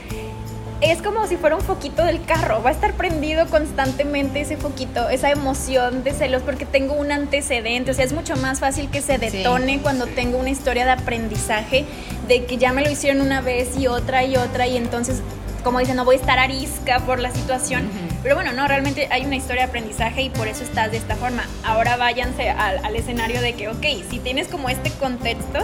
es 0.81 1.01
como 1.01 1.25
si 1.27 1.35
fuera 1.37 1.55
un 1.55 1.61
foquito 1.61 2.03
del 2.05 2.23
carro, 2.23 2.61
va 2.61 2.69
a 2.69 2.73
estar 2.73 2.93
prendido 2.93 3.47
constantemente 3.47 4.41
ese 4.41 4.55
foquito, 4.57 5.09
esa 5.09 5.29
emoción 5.31 6.03
de 6.03 6.11
celos 6.13 6.41
porque 6.43 6.65
tengo 6.65 6.93
un 6.93 7.11
antecedente, 7.11 7.91
o 7.91 7.93
sea, 7.93 8.05
es 8.05 8.13
mucho 8.13 8.35
más 8.37 8.59
fácil 8.59 8.89
que 8.89 9.01
se 9.01 9.15
Sí, 9.17 9.19
detone 9.37 9.79
cuando 9.81 10.05
sí. 10.05 10.11
tengo 10.15 10.37
una 10.37 10.49
historia 10.51 10.85
de 10.85 10.91
aprendizaje, 10.91 11.85
de 12.27 12.45
que 12.45 12.57
ya 12.57 12.71
me 12.71 12.81
lo 12.81 12.89
hicieron 12.91 13.21
una 13.21 13.41
vez 13.41 13.77
y 13.77 13.87
otra 13.87 14.23
y 14.23 14.35
otra 14.37 14.67
y 14.67 14.77
entonces, 14.77 15.21
como 15.63 15.79
dicen, 15.79 15.95
no 15.97 16.05
voy 16.05 16.15
a 16.15 16.19
estar 16.19 16.37
arisca 16.39 16.99
por 16.99 17.19
la 17.19 17.31
situación. 17.31 17.89
Pero 18.23 18.35
bueno, 18.35 18.51
no, 18.53 18.67
realmente 18.67 19.07
hay 19.11 19.25
una 19.25 19.35
historia 19.35 19.63
de 19.63 19.69
aprendizaje 19.69 20.21
y 20.23 20.29
por 20.29 20.47
eso 20.47 20.63
estás 20.63 20.91
de 20.91 20.97
esta 20.97 21.15
forma. 21.15 21.43
Ahora 21.63 21.95
váyanse 21.97 22.49
al, 22.49 22.83
al 22.85 22.95
escenario 22.95 23.41
de 23.41 23.53
que, 23.53 23.69
ok, 23.69 23.85
si 24.09 24.19
tienes 24.19 24.47
como 24.47 24.69
este 24.69 24.91
contexto, 24.91 25.59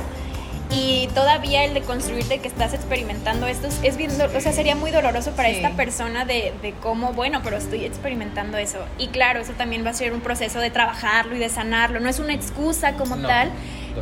y 0.72 1.08
todavía 1.14 1.64
el 1.64 1.74
de 1.76 1.82
construirte 1.82 2.40
que 2.40 2.48
estás 2.48 2.74
experimentando 2.74 3.46
esto 3.46 3.68
es- 3.84 3.98
bien, 3.98 4.10
o 4.12 4.40
sea, 4.42 4.52
sería 4.52 4.76
muy 4.76 4.90
doloroso 4.92 5.32
para 5.32 5.50
Sí. 5.50 5.58
esta 5.58 5.70
persona 5.72 6.26
de, 6.26 6.54
de 6.62 6.74
cómo, 6.82 7.14
bueno, 7.14 7.42
pero 7.44 7.58
estoy 7.58 7.86
experimentando 7.86 8.58
eso. 8.58 8.80
Y 8.98 9.08
claro, 9.10 9.40
eso 9.42 9.54
también 9.54 9.86
va 9.86 9.92
a 9.92 9.94
ser 9.94 10.12
un 10.12 10.22
proceso 10.22 10.60
de 10.60 10.72
trabajarlo 10.72 11.36
y 11.36 11.40
de 11.40 11.50
sanarlo. 11.50 12.00
No 12.00 12.10
es 12.10 12.18
una 12.20 12.34
excusa 12.34 12.94
como 12.94 13.16
No, 13.16 13.28
tal. 13.28 13.52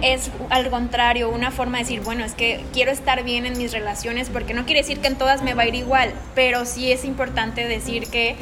Es 0.02 0.32
al 0.50 0.70
contrario, 0.70 1.30
una 1.30 1.52
forma 1.52 1.78
de 1.78 1.84
decir, 1.84 2.02
bueno, 2.02 2.24
es 2.26 2.34
que 2.34 2.64
quiero 2.74 2.92
estar 2.92 3.24
bien 3.24 3.46
en 3.46 3.58
mis 3.58 3.72
relaciones 3.72 4.30
porque 4.30 4.54
no 4.54 4.66
quiere 4.66 4.82
decir 4.82 5.00
que 5.00 5.08
en 5.08 5.18
todas 5.18 5.44
me 5.44 5.54
va 5.54 5.64
a 5.64 5.68
ir 5.68 5.76
igual, 5.76 6.14
pero 6.36 6.66
sí 6.66 6.92
es 6.92 7.06
importante 7.06 7.68
decir 7.68 8.08
que 8.08 8.36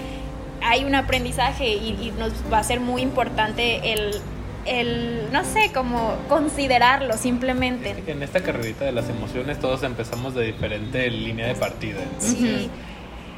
hay 0.64 0.84
un 0.84 0.96
aprendizaje 0.96 1.70
y, 1.70 1.90
y 2.02 2.14
nos 2.18 2.32
va 2.52 2.60
a 2.60 2.64
ser 2.64 2.80
muy 2.80 3.02
importante 3.02 3.94
el, 3.94 4.22
el, 4.66 5.32
no 5.32 5.44
sé, 5.44 5.72
como 5.74 6.16
considerarlo 6.28 7.18
simplemente. 7.18 7.96
En 8.08 8.24
esta 8.24 8.42
carrerita 8.42 8.86
de 8.86 8.92
las 8.92 9.10
emociones 9.10 9.60
todos 9.60 9.84
empezamos 9.84 10.36
de 10.36 10.46
diferente 10.46 11.10
línea 11.10 11.48
de 11.48 11.56
partida. 11.56 12.00
Sí. 12.20 12.70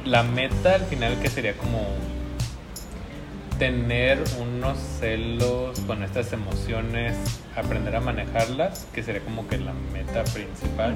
La 0.04 0.22
meta 0.22 0.74
al 0.74 0.84
final 0.84 1.18
que 1.20 1.28
sería 1.28 1.56
como 1.56 1.80
tener 3.58 4.22
unos 4.40 4.78
celos 5.00 5.78
con 5.80 6.02
estas 6.02 6.32
emociones, 6.32 7.16
aprender 7.56 7.94
a 7.96 8.00
manejarlas, 8.00 8.86
que 8.94 9.02
sería 9.02 9.20
como 9.22 9.46
que 9.48 9.58
la 9.58 9.72
meta 9.92 10.24
principal. 10.24 10.94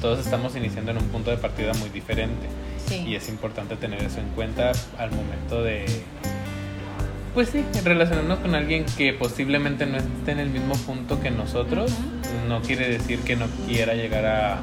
Todos 0.00 0.18
estamos 0.18 0.56
iniciando 0.56 0.90
en 0.90 0.98
un 0.98 1.08
punto 1.08 1.30
de 1.30 1.36
partida 1.36 1.72
muy 1.74 1.88
diferente 1.90 2.46
Sí. 2.86 3.04
y 3.06 3.14
es 3.14 3.28
importante 3.28 3.76
tener 3.76 4.02
eso 4.02 4.18
en 4.20 4.28
cuenta 4.30 4.72
al 4.98 5.10
momento 5.12 5.62
de 5.62 5.84
pues 7.34 7.48
sí, 7.48 7.64
relacionarnos 7.84 8.40
con 8.40 8.54
alguien 8.54 8.84
que 8.98 9.14
posiblemente 9.14 9.86
no 9.86 9.96
esté 9.96 10.32
en 10.32 10.40
el 10.40 10.50
mismo 10.50 10.74
punto 10.74 11.18
que 11.20 11.30
nosotros, 11.30 11.90
no 12.48 12.60
quiere 12.60 12.88
decir 12.88 13.20
que 13.20 13.36
no 13.36 13.46
quiera 13.66 13.94
llegar 13.94 14.26
a 14.26 14.58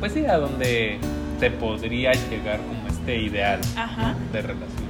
pues 0.00 0.14
sí, 0.14 0.24
a 0.26 0.36
donde 0.38 0.98
se 1.38 1.50
podría 1.52 2.12
llegar 2.12 2.58
como 2.60 2.88
este 2.88 3.18
ideal 3.20 3.60
Ajá. 3.76 4.16
de 4.32 4.42
relación. 4.42 4.81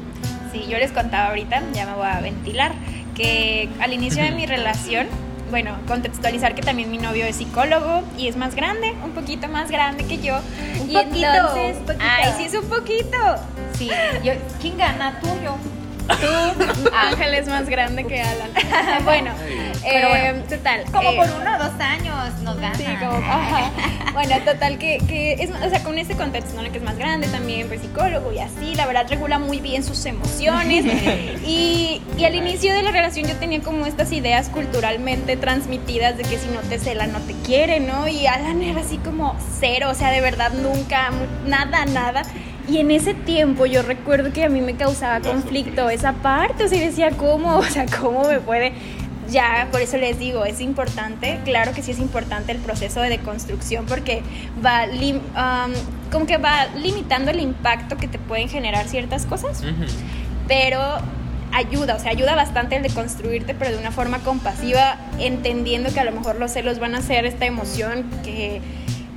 Sí, 0.52 0.66
yo 0.68 0.78
les 0.78 0.92
contaba 0.92 1.28
ahorita, 1.28 1.62
ya 1.72 1.86
me 1.86 1.94
voy 1.94 2.06
a 2.06 2.20
ventilar, 2.20 2.72
que 3.16 3.68
al 3.80 3.92
inicio 3.92 4.22
de 4.22 4.30
mi 4.32 4.46
relación 4.46 5.08
bueno, 5.52 5.76
contextualizar 5.86 6.54
que 6.54 6.62
también 6.62 6.90
mi 6.90 6.96
novio 6.96 7.26
es 7.26 7.36
psicólogo 7.36 8.02
y 8.16 8.26
es 8.26 8.36
más 8.36 8.54
grande, 8.54 8.94
un 9.04 9.10
poquito 9.10 9.48
más 9.48 9.70
grande 9.70 10.06
que 10.06 10.16
yo. 10.16 10.40
Un 10.80 10.90
y 10.90 10.94
poquito, 10.94 11.26
entonces, 11.26 11.76
un 11.76 11.84
poquito. 11.84 12.04
ay, 12.08 12.32
sí 12.38 12.44
es 12.44 12.54
un 12.54 12.64
poquito. 12.70 13.18
Sí, 13.76 13.90
yo, 14.24 14.32
¿quién 14.62 14.78
gana? 14.78 15.20
¿Tú 15.20 15.28
yo? 15.44 15.58
Tú, 16.08 16.90
Ángel 16.94 17.34
es 17.34 17.48
más 17.48 17.68
grande 17.68 18.06
que 18.06 18.22
Alan. 18.22 18.50
bueno, 19.04 19.32
Pero 19.82 20.08
eh, 20.08 20.32
bueno, 20.32 20.44
total. 20.48 20.84
Como 20.92 21.10
eh, 21.10 21.16
por 21.16 21.40
uno 21.40 21.56
o 21.56 21.58
dos 21.58 21.80
años 21.80 22.40
nos 22.42 22.56
gana. 22.60 22.74
Sí, 22.74 22.84
como, 23.00 23.16
ajá. 23.16 23.70
Bueno, 24.12 24.34
total, 24.44 24.76
que, 24.76 24.98
que 25.08 25.32
es, 25.32 25.50
o 25.50 25.70
sea, 25.70 25.82
con 25.82 25.96
ese 25.96 26.14
contexto, 26.14 26.60
¿no? 26.60 26.70
Que 26.70 26.76
es 26.76 26.84
más 26.84 26.98
grande 26.98 27.28
también, 27.28 27.66
pues 27.68 27.80
psicólogo 27.80 28.30
y 28.30 28.40
así, 28.40 28.74
la 28.74 28.84
verdad 28.84 29.06
regula 29.08 29.38
muy 29.38 29.60
bien 29.60 29.82
sus 29.82 30.04
emociones. 30.04 30.84
y, 31.46 32.02
y 32.18 32.24
al 32.24 32.34
inicio 32.34 32.74
de 32.74 32.82
la 32.82 32.90
relación 32.90 33.26
yo 33.26 33.36
tenía 33.36 33.60
como 33.60 33.86
estas 33.86 34.12
ideas 34.12 34.50
culturalmente 34.50 35.38
transmitidas 35.38 36.18
de 36.18 36.24
que 36.24 36.36
si 36.38 36.48
no 36.48 36.60
te 36.60 36.78
cela 36.78 37.06
no 37.06 37.20
te 37.20 37.32
quiere, 37.32 37.80
¿no? 37.80 38.06
Y 38.06 38.26
Alan 38.26 38.62
era 38.62 38.82
así 38.82 38.98
como 38.98 39.34
cero, 39.60 39.88
o 39.90 39.94
sea, 39.94 40.10
de 40.10 40.20
verdad 40.20 40.52
nunca, 40.52 41.10
nada, 41.46 41.86
nada. 41.86 42.22
Y 42.68 42.78
en 42.78 42.90
ese 42.90 43.14
tiempo 43.14 43.66
yo 43.66 43.82
recuerdo 43.82 44.32
que 44.32 44.44
a 44.44 44.48
mí 44.48 44.60
me 44.60 44.74
causaba 44.74 45.20
conflicto 45.20 45.90
esa 45.90 46.12
parte, 46.12 46.64
o 46.64 46.68
sea, 46.68 46.78
decía, 46.78 47.10
¿cómo? 47.10 47.56
O 47.62 47.64
sea, 47.64 47.86
¿cómo 47.86 48.24
me 48.24 48.40
puede...? 48.40 48.72
Ya, 49.32 49.68
por 49.72 49.80
eso 49.80 49.96
les 49.96 50.18
digo, 50.18 50.44
es 50.44 50.60
importante, 50.60 51.40
claro 51.44 51.72
que 51.72 51.82
sí 51.82 51.90
es 51.90 51.98
importante 51.98 52.52
el 52.52 52.58
proceso 52.58 53.00
de 53.00 53.08
deconstrucción 53.08 53.86
porque 53.86 54.22
va, 54.64 54.86
lim- 54.86 55.20
um, 55.34 55.72
como 56.12 56.26
que 56.26 56.36
va 56.36 56.66
limitando 56.76 57.30
el 57.30 57.40
impacto 57.40 57.96
que 57.96 58.06
te 58.08 58.18
pueden 58.18 58.48
generar 58.48 58.86
ciertas 58.88 59.24
cosas, 59.26 59.62
pero 60.46 60.80
ayuda, 61.52 61.96
o 61.96 61.98
sea, 61.98 62.10
ayuda 62.10 62.34
bastante 62.34 62.76
el 62.76 62.82
deconstruirte, 62.82 63.54
pero 63.54 63.70
de 63.72 63.78
una 63.78 63.90
forma 63.90 64.18
compasiva, 64.20 64.96
entendiendo 65.18 65.92
que 65.92 66.00
a 66.00 66.04
lo 66.04 66.12
mejor 66.12 66.36
los 66.36 66.50
celos 66.52 66.78
van 66.78 66.94
a 66.94 67.00
ser 67.02 67.24
esta 67.26 67.46
emoción 67.46 68.04
que 68.24 68.60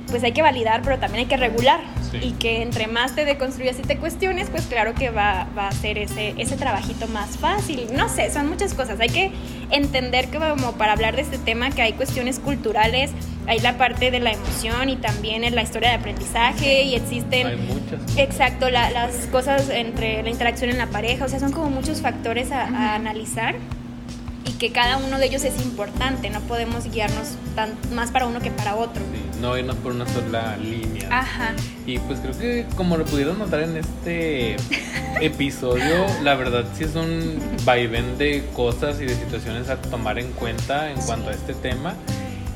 pues 0.08 0.22
hay 0.22 0.32
que 0.32 0.42
validar, 0.42 0.82
pero 0.82 0.98
también 0.98 1.24
hay 1.24 1.26
que 1.28 1.36
regular. 1.36 1.80
Sí. 2.10 2.18
Y 2.22 2.30
que 2.32 2.62
entre 2.62 2.86
más 2.86 3.14
te 3.16 3.24
deconstruyas 3.24 3.78
y 3.80 3.82
te 3.82 3.96
cuestiones, 3.98 4.48
pues 4.48 4.66
claro 4.66 4.94
que 4.94 5.10
va, 5.10 5.48
va 5.58 5.68
a 5.68 5.72
ser 5.72 5.98
ese, 5.98 6.34
ese 6.38 6.56
trabajito 6.56 7.08
más 7.08 7.36
fácil. 7.36 7.88
No 7.92 8.08
sé, 8.08 8.30
son 8.32 8.48
muchas 8.48 8.74
cosas. 8.74 9.00
Hay 9.00 9.08
que 9.08 9.32
entender 9.70 10.28
que 10.28 10.38
como 10.38 10.72
para 10.72 10.92
hablar 10.92 11.16
de 11.16 11.22
este 11.22 11.38
tema, 11.38 11.70
que 11.70 11.82
hay 11.82 11.94
cuestiones 11.94 12.38
culturales, 12.38 13.10
hay 13.48 13.58
la 13.60 13.76
parte 13.76 14.10
de 14.12 14.20
la 14.20 14.30
emoción 14.32 14.88
y 14.88 14.96
también 14.96 15.42
en 15.44 15.54
la 15.56 15.62
historia 15.62 15.90
de 15.90 15.96
aprendizaje 15.96 16.82
y 16.84 16.94
existen... 16.94 17.46
Hay 17.46 17.56
muchas. 17.56 18.16
Exacto, 18.16 18.70
la- 18.70 18.90
las 18.90 19.14
cosas 19.32 19.68
entre 19.70 20.22
la 20.22 20.30
interacción 20.30 20.70
en 20.70 20.78
la 20.78 20.86
pareja, 20.86 21.24
o 21.24 21.28
sea, 21.28 21.40
son 21.40 21.52
como 21.52 21.70
muchos 21.70 22.00
factores 22.00 22.52
a, 22.52 22.62
a 22.62 22.94
analizar 22.94 23.56
que 24.58 24.72
cada 24.72 24.96
uno 24.96 25.18
de 25.18 25.26
ellos 25.26 25.44
es 25.44 25.60
importante, 25.62 26.30
no 26.30 26.40
podemos 26.40 26.90
guiarnos 26.90 27.28
tan, 27.54 27.74
más 27.92 28.10
para 28.10 28.26
uno 28.26 28.40
que 28.40 28.50
para 28.50 28.74
otro. 28.76 29.02
Sí, 29.12 29.40
no 29.40 29.56
irnos 29.56 29.76
por 29.76 29.92
una 29.92 30.06
sola 30.08 30.56
línea. 30.56 31.08
Ajá, 31.10 31.52
Y 31.86 31.98
pues 31.98 32.20
creo 32.20 32.36
que 32.38 32.66
como 32.76 32.96
lo 32.96 33.04
pudieron 33.04 33.38
notar 33.38 33.60
en 33.60 33.76
este 33.76 34.56
episodio, 35.20 36.06
la 36.22 36.34
verdad 36.34 36.64
sí 36.76 36.84
es 36.84 36.94
un 36.94 37.38
vaivén 37.64 38.18
de 38.18 38.44
cosas 38.54 39.00
y 39.00 39.04
de 39.04 39.14
situaciones 39.14 39.68
a 39.68 39.76
tomar 39.76 40.18
en 40.18 40.30
cuenta 40.32 40.90
en 40.90 40.98
cuanto 41.00 41.30
a 41.30 41.32
este 41.32 41.54
tema, 41.54 41.94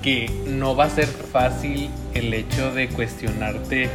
que 0.03 0.31
no 0.47 0.75
va 0.75 0.85
a 0.85 0.91
ser 0.91 1.07
fácil 1.07 1.91
el 2.15 2.33
hecho 2.33 2.73
de 2.73 2.89
cuestionarte, 2.89 3.91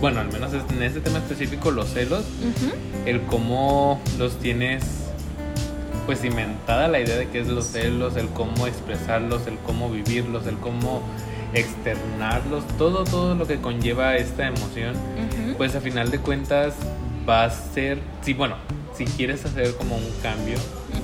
bueno, 0.00 0.20
al 0.20 0.32
menos 0.32 0.52
en 0.52 0.82
este 0.82 1.00
tema 1.00 1.18
específico, 1.18 1.70
los 1.70 1.90
celos, 1.90 2.24
ujú, 2.40 2.72
el 3.06 3.22
cómo 3.22 4.00
los 4.18 4.38
tienes 4.40 5.03
pues 6.06 6.20
cimentada 6.20 6.88
la 6.88 7.00
idea 7.00 7.16
de 7.16 7.28
qué 7.28 7.40
es 7.40 7.48
los 7.48 7.66
celos, 7.66 8.16
el 8.16 8.28
cómo 8.28 8.66
expresarlos, 8.66 9.46
el 9.46 9.58
cómo 9.58 9.90
vivirlos, 9.90 10.46
el 10.46 10.56
cómo 10.56 11.02
externarlos, 11.52 12.64
todo 12.78 13.04
todo 13.04 13.34
lo 13.34 13.46
que 13.46 13.60
conlleva 13.60 14.16
esta 14.16 14.48
emoción, 14.48 14.94
pues 15.56 15.74
a 15.76 15.80
final 15.80 16.10
de 16.10 16.18
cuentas 16.18 16.74
va 17.28 17.44
a 17.44 17.50
ser, 17.50 17.98
sí, 18.22 18.34
bueno, 18.34 18.56
si 18.94 19.04
quieres 19.06 19.44
hacer 19.44 19.74
como 19.76 19.96
un 19.96 20.10
cambio 20.22 20.58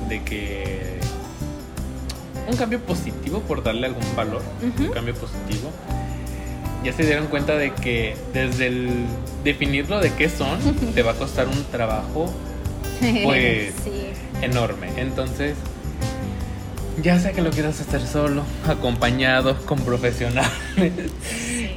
de 0.08 0.22
que 0.22 1.00
un 2.48 2.56
cambio 2.56 2.80
positivo 2.80 3.40
por 3.40 3.62
darle 3.62 3.86
algún 3.86 4.04
valor, 4.16 4.42
un 4.62 4.88
cambio 4.88 5.14
positivo. 5.14 5.70
Ya 6.82 6.94
se 6.94 7.04
dieron 7.04 7.26
cuenta 7.26 7.56
de 7.56 7.74
que 7.74 8.16
desde 8.32 8.68
el 8.68 9.04
definirlo 9.44 10.00
de 10.00 10.12
qué 10.14 10.28
son, 10.28 10.58
te 10.94 11.02
va 11.02 11.12
a 11.12 11.14
costar 11.14 11.46
un 11.46 11.62
trabajo 11.64 12.32
pues 13.24 13.74
Sí. 13.84 14.12
enorme. 14.42 14.88
Entonces, 14.96 15.56
ya 17.02 17.18
sea 17.18 17.32
que 17.32 17.40
lo 17.42 17.50
quieras 17.50 17.80
hacer 17.80 18.02
solo, 18.06 18.42
acompañado, 18.68 19.56
con 19.64 19.78
profesionales, 19.80 20.50
sí. 21.22 21.70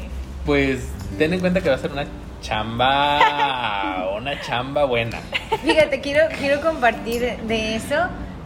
pues 0.45 0.81
ten 1.17 1.33
en 1.33 1.39
cuenta 1.39 1.61
que 1.61 1.69
va 1.69 1.75
a 1.75 1.79
ser 1.79 1.91
una 1.91 2.05
chamba, 2.41 4.15
una 4.17 4.39
chamba 4.41 4.85
buena. 4.85 5.19
Fíjate, 5.63 6.01
quiero, 6.01 6.27
quiero 6.39 6.61
compartir 6.61 7.37
de 7.47 7.75
eso, 7.75 7.95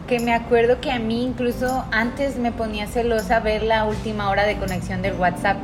que 0.06 0.20
me 0.20 0.32
acuerdo 0.32 0.80
que 0.80 0.90
a 0.92 0.98
mí 0.98 1.24
incluso 1.24 1.84
antes 1.90 2.36
me 2.36 2.52
ponía 2.52 2.86
celosa 2.86 3.40
ver 3.40 3.62
la 3.62 3.84
última 3.84 4.30
hora 4.30 4.44
de 4.46 4.56
conexión 4.56 5.02
del 5.02 5.14
WhatsApp. 5.14 5.56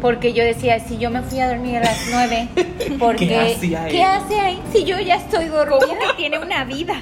Porque 0.00 0.32
yo 0.32 0.42
decía, 0.44 0.78
si 0.80 0.96
yo 0.98 1.10
me 1.10 1.22
fui 1.22 1.40
a 1.40 1.48
dormir 1.48 1.76
a 1.76 1.80
las 1.80 1.98
9, 2.10 2.48
porque 2.98 3.28
¿Qué 3.28 3.56
¿qué 3.60 3.76
ahí? 3.76 4.00
hace 4.02 4.40
ahí? 4.40 4.62
Si 4.72 4.84
yo 4.84 4.98
ya 4.98 5.16
estoy 5.16 5.46
dormida. 5.46 5.78
¿Cómo 5.86 5.98
que 5.98 6.14
tiene 6.16 6.38
una 6.38 6.64
vida? 6.64 6.94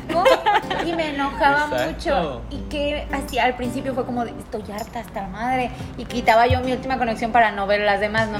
Y 0.86 0.92
me 0.94 1.10
enojaba 1.14 1.64
Exacto. 1.92 1.92
mucho. 1.92 2.42
Y 2.50 2.58
que 2.68 3.06
así 3.12 3.38
al 3.38 3.54
principio 3.54 3.94
fue 3.94 4.04
como 4.04 4.24
de, 4.24 4.32
estoy 4.32 4.62
harta 4.72 5.00
hasta 5.00 5.22
la 5.22 5.28
madre. 5.28 5.70
Y 5.96 6.04
quitaba 6.04 6.46
yo 6.46 6.60
mi 6.60 6.72
última 6.72 6.98
conexión 6.98 7.30
para 7.32 7.52
no 7.52 7.66
ver 7.66 7.80
las 7.82 8.00
demás, 8.00 8.28
¿no? 8.28 8.38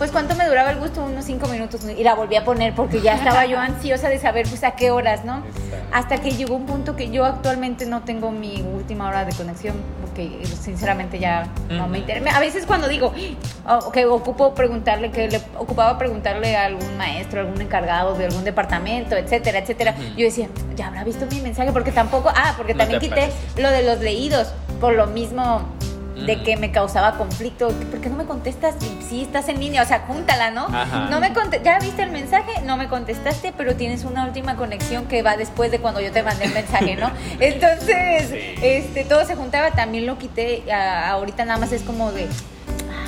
Pues 0.00 0.12
cuánto 0.12 0.34
me 0.34 0.48
duraba 0.48 0.70
el 0.70 0.78
gusto, 0.78 1.04
unos 1.04 1.26
cinco 1.26 1.46
minutos. 1.48 1.82
Y 1.84 2.02
la 2.02 2.14
volví 2.14 2.34
a 2.34 2.42
poner 2.42 2.74
porque 2.74 3.02
ya 3.02 3.16
estaba 3.16 3.44
yo 3.44 3.58
ansiosa 3.60 4.08
de 4.08 4.18
saber 4.18 4.48
pues 4.48 4.64
a 4.64 4.70
qué 4.70 4.90
horas, 4.90 5.26
¿no? 5.26 5.44
Exacto. 5.44 5.76
Hasta 5.92 6.16
que 6.22 6.30
llegó 6.30 6.56
un 6.56 6.64
punto 6.64 6.96
que 6.96 7.10
yo 7.10 7.26
actualmente 7.26 7.84
no 7.84 8.00
tengo 8.00 8.30
mi 8.30 8.62
última 8.62 9.06
hora 9.06 9.26
de 9.26 9.34
conexión 9.34 9.76
porque 10.00 10.40
sinceramente 10.58 11.18
ya 11.18 11.48
no 11.68 11.86
me 11.86 11.98
interesa. 11.98 12.34
A 12.34 12.40
veces 12.40 12.64
cuando 12.64 12.88
digo 12.88 13.12
oh, 13.68 13.92
que 13.92 14.06
ocupo 14.06 14.54
preguntarle, 14.54 15.10
que 15.10 15.28
le 15.28 15.38
ocupaba 15.58 15.98
preguntarle 15.98 16.56
a 16.56 16.64
algún 16.64 16.96
maestro, 16.96 17.40
algún 17.40 17.60
encargado 17.60 18.14
de 18.14 18.24
algún 18.24 18.44
departamento, 18.44 19.16
etcétera, 19.16 19.58
etcétera, 19.58 19.94
yo 20.16 20.24
decía, 20.24 20.48
ya 20.76 20.86
habrá 20.86 21.04
visto 21.04 21.26
mi 21.26 21.42
mensaje 21.42 21.72
porque 21.72 21.92
tampoco, 21.92 22.30
ah, 22.34 22.54
porque 22.56 22.72
No 22.72 22.78
también 22.78 23.00
quité 23.00 23.28
lo 23.58 23.70
de 23.70 23.82
los 23.82 24.00
leídos 24.00 24.54
por 24.80 24.94
lo 24.94 25.06
mismo 25.08 25.60
de 26.26 26.42
que 26.42 26.56
me 26.56 26.70
causaba 26.72 27.16
conflicto, 27.16 27.68
¿por 27.68 28.00
qué 28.00 28.08
no 28.10 28.16
me 28.16 28.24
contestas? 28.24 28.74
Y 28.82 29.02
sí, 29.04 29.22
estás 29.22 29.48
en 29.48 29.60
línea, 29.60 29.82
o 29.82 29.86
sea, 29.86 30.00
júntala, 30.06 30.50
¿no? 30.50 30.66
Ajá. 30.66 31.08
No 31.10 31.20
me 31.20 31.32
ya 31.64 31.78
viste 31.78 32.02
el 32.02 32.10
mensaje, 32.10 32.60
no 32.64 32.76
me 32.76 32.88
contestaste, 32.88 33.52
pero 33.56 33.74
tienes 33.76 34.04
una 34.04 34.24
última 34.26 34.56
conexión 34.56 35.06
que 35.06 35.22
va 35.22 35.36
después 35.36 35.70
de 35.70 35.78
cuando 35.80 36.00
yo 36.00 36.12
te 36.12 36.22
mandé 36.22 36.44
el 36.44 36.52
mensaje, 36.54 36.96
¿no? 36.96 37.10
Entonces, 37.40 38.28
Sí. 38.30 38.54
este, 38.62 39.04
todo 39.04 39.24
se 39.24 39.34
juntaba, 39.36 39.70
también 39.72 40.06
lo 40.06 40.18
quité, 40.18 40.70
a- 40.72 41.10
ahorita 41.10 41.44
nada 41.44 41.58
más 41.58 41.72
es 41.72 41.82
como 41.82 42.12
de, 42.12 42.26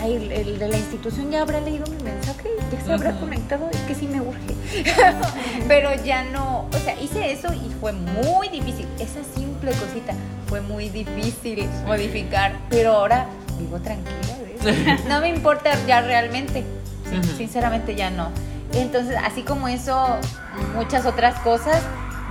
ay, 0.01 0.15
el, 0.17 0.33
el 0.33 0.59
de 0.59 0.69
la 0.69 0.77
institución 0.77 1.31
ya 1.31 1.43
habrá 1.43 1.61
leído 1.61 1.85
mi 1.87 2.03
mensaje, 2.03 2.49
ya 2.73 2.85
se 2.85 2.93
habrá 2.93 3.13
conectado, 3.19 3.69
es 3.71 3.81
que 3.81 3.95
sí 3.95 4.07
me 4.07 4.21
urge. 4.21 4.55
pero 5.69 5.95
ya 6.03 6.25
no, 6.25 6.69
o 6.73 6.79
sea, 6.85 7.01
hice 7.01 7.33
eso 7.33 7.49
y 7.53 7.73
fue 7.81 7.93
muy 7.93 8.49
difícil, 8.49 8.87
esa 8.99 9.21
simple 9.37 9.73
cosita 9.73 10.15
fue 10.47 10.61
muy 10.61 10.89
difícil 10.89 11.69
modificar, 11.87 12.57
pero 12.69 12.93
ahora 12.93 13.27
vivo 13.59 13.79
tranquila 13.79 14.19
eso. 14.55 15.03
No 15.09 15.21
me 15.21 15.29
importa 15.29 15.71
ya 15.87 16.01
realmente, 16.01 16.65
sí, 17.09 17.37
sinceramente 17.37 17.95
ya 17.95 18.11
no. 18.11 18.31
Entonces, 18.73 19.17
así 19.23 19.43
como 19.43 19.69
eso, 19.69 20.17
muchas 20.75 21.05
otras 21.05 21.39
cosas 21.41 21.83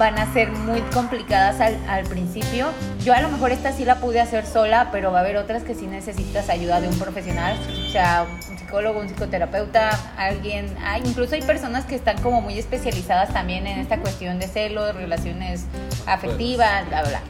van 0.01 0.17
a 0.17 0.33
ser 0.33 0.51
muy 0.51 0.81
complicadas 0.81 1.61
al, 1.61 2.05
principio. 2.05 2.71
Yo 3.03 3.13
a 3.13 3.21
lo 3.21 3.29
mejor 3.29 3.51
esta 3.51 3.71
sí 3.71 3.85
la 3.85 3.97
pude 3.97 4.19
hacer 4.19 4.47
sola, 4.47 4.89
pero 4.91 5.11
va 5.11 5.19
a 5.19 5.21
haber 5.21 5.37
otras 5.37 5.61
que 5.61 5.75
sí 5.75 5.85
necesitas 5.85 6.49
ayuda 6.49 6.81
de 6.81 6.87
un 6.87 6.97
profesional, 6.97 7.55
o 7.87 7.91
sea, 7.91 8.25
un 8.49 8.57
psicólogo, 8.57 8.99
un 8.99 9.09
psicoterapeuta, 9.09 9.91
alguien. 10.17 10.75
Hay, 10.83 11.03
incluso 11.05 11.35
hay 11.35 11.43
personas 11.43 11.85
que 11.85 11.93
están 11.93 12.19
como 12.23 12.41
muy 12.41 12.57
especializadas 12.57 13.31
también 13.31 13.67
en 13.67 13.77
esta 13.77 13.99
cuestión 13.99 14.39
de 14.39 14.47
celos, 14.47 14.95
relaciones 14.95 15.65
afectivas, 16.07 16.87
bla, 16.87 17.03
bla. 17.03 17.21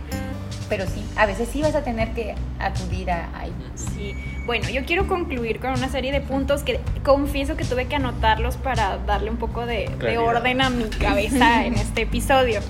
Pero 0.70 0.86
sí, 0.88 1.06
a 1.18 1.26
veces 1.26 1.50
sí 1.52 1.62
vas 1.62 1.76
a 1.76 1.84
tener 1.84 2.14
que 2.14 2.36
acudir 2.58 3.12
a 3.12 3.38
ahí. 3.38 3.54
Sí. 3.76 4.16
Bueno, 4.46 4.70
yo 4.70 4.86
quiero 4.86 5.08
concluir 5.08 5.60
con 5.60 5.72
una 5.72 5.90
serie 5.90 6.12
de 6.12 6.20
puntos 6.20 6.64
que 6.64 6.80
confieso 7.04 7.56
que 7.56 7.64
tuve 7.64 7.86
que 7.86 7.96
anotarlos 7.96 8.58
para 8.58 8.98
darle 8.98 9.30
un 9.30 9.38
poco 9.38 9.66
de, 9.66 9.90
orden 10.18 10.62
a 10.62 10.70
mi 10.70 10.86
cabeza 10.86 11.66
en 11.66 11.76
este 11.76 12.04
episodio. 12.04 12.62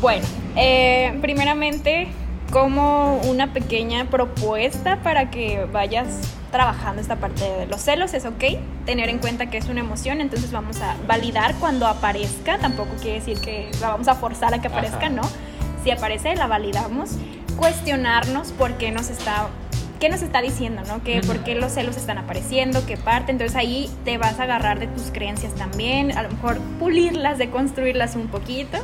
Bueno, 0.00 0.26
eh, 0.56 1.18
primeramente, 1.20 2.08
como 2.52 3.16
una 3.22 3.52
pequeña 3.52 4.10
propuesta 4.10 5.02
para 5.02 5.30
que 5.30 5.64
vayas 5.72 6.06
trabajando 6.52 7.00
esta 7.00 7.16
parte 7.16 7.44
de 7.44 7.66
los 7.66 7.80
celos, 7.80 8.14
es 8.14 8.24
ok, 8.24 8.44
tener 8.84 9.08
en 9.08 9.18
cuenta 9.18 9.50
que 9.50 9.58
es 9.58 9.66
una 9.66 9.80
emoción, 9.80 10.20
entonces 10.20 10.52
vamos 10.52 10.80
a 10.82 10.96
validar 11.08 11.54
cuando 11.56 11.86
aparezca, 11.86 12.58
tampoco 12.58 12.90
quiere 13.00 13.18
decir 13.18 13.40
que 13.40 13.70
la 13.80 13.88
vamos 13.88 14.06
a 14.06 14.14
forzar 14.14 14.54
a 14.54 14.60
que 14.60 14.68
aparezca, 14.68 15.06
Ajá. 15.06 15.08
¿no? 15.08 15.22
Si 15.82 15.90
aparece, 15.90 16.36
la 16.36 16.46
validamos. 16.46 17.16
cuestionarnos 17.56 18.52
por 18.52 18.72
qué 18.74 18.90
nos 18.90 19.10
está 19.10 19.48
qué 20.02 20.08
nos 20.08 20.22
está 20.22 20.42
diciendo, 20.42 20.82
¿no? 20.88 21.04
Que, 21.04 21.20
¿Por 21.20 21.44
qué 21.44 21.54
los 21.54 21.74
celos 21.74 21.96
están 21.96 22.18
apareciendo? 22.18 22.84
¿Qué 22.86 22.96
parte? 22.96 23.30
Entonces 23.30 23.56
ahí 23.56 23.88
te 24.04 24.18
vas 24.18 24.40
a 24.40 24.42
agarrar 24.42 24.80
de 24.80 24.88
tus 24.88 25.12
creencias 25.12 25.54
también, 25.54 26.18
a 26.18 26.24
lo 26.24 26.30
mejor 26.30 26.58
pulirlas, 26.80 27.38
deconstruirlas 27.38 28.16
un 28.16 28.26
poquito. 28.26 28.78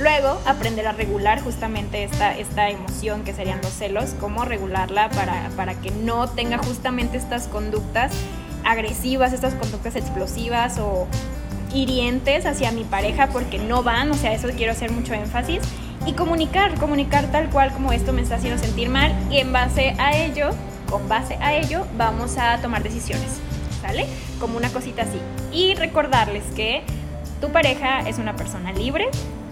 Luego, 0.00 0.40
aprender 0.44 0.88
a 0.88 0.92
regular 0.94 1.40
justamente 1.40 2.02
esta, 2.02 2.36
esta 2.36 2.70
emoción 2.70 3.22
que 3.22 3.32
serían 3.32 3.60
los 3.62 3.70
celos, 3.70 4.16
cómo 4.18 4.44
regularla 4.44 5.10
para, 5.10 5.48
para 5.50 5.74
que 5.74 5.92
no 5.92 6.28
tenga 6.28 6.58
justamente 6.58 7.18
estas 7.18 7.46
conductas 7.46 8.10
agresivas, 8.64 9.32
estas 9.32 9.54
conductas 9.54 9.94
explosivas 9.94 10.80
o 10.80 11.06
hirientes 11.72 12.46
hacia 12.46 12.72
mi 12.72 12.82
pareja 12.82 13.28
porque 13.28 13.58
no 13.58 13.84
van, 13.84 14.10
o 14.10 14.14
sea, 14.14 14.32
eso 14.32 14.48
quiero 14.56 14.72
hacer 14.72 14.90
mucho 14.90 15.14
énfasis 15.14 15.60
y 16.06 16.12
comunicar, 16.14 16.74
comunicar 16.78 17.26
tal 17.26 17.48
cual 17.50 17.72
como 17.72 17.92
esto 17.92 18.12
me 18.12 18.22
está 18.22 18.36
haciendo 18.36 18.62
sentir 18.62 18.88
mal 18.88 19.14
y 19.30 19.38
en 19.38 19.52
base 19.52 19.94
a 19.98 20.16
ello, 20.16 20.50
con 20.90 21.08
base 21.08 21.36
a 21.40 21.54
ello, 21.54 21.86
vamos 21.96 22.36
a 22.38 22.58
tomar 22.58 22.82
decisiones, 22.82 23.40
¿sale? 23.80 24.06
Como 24.40 24.56
una 24.56 24.68
cosita 24.70 25.02
así. 25.02 25.18
Y 25.52 25.74
recordarles 25.74 26.44
que 26.56 26.82
tu 27.40 27.50
pareja 27.50 28.00
es 28.00 28.18
una 28.18 28.34
persona 28.34 28.72
libre, 28.72 29.08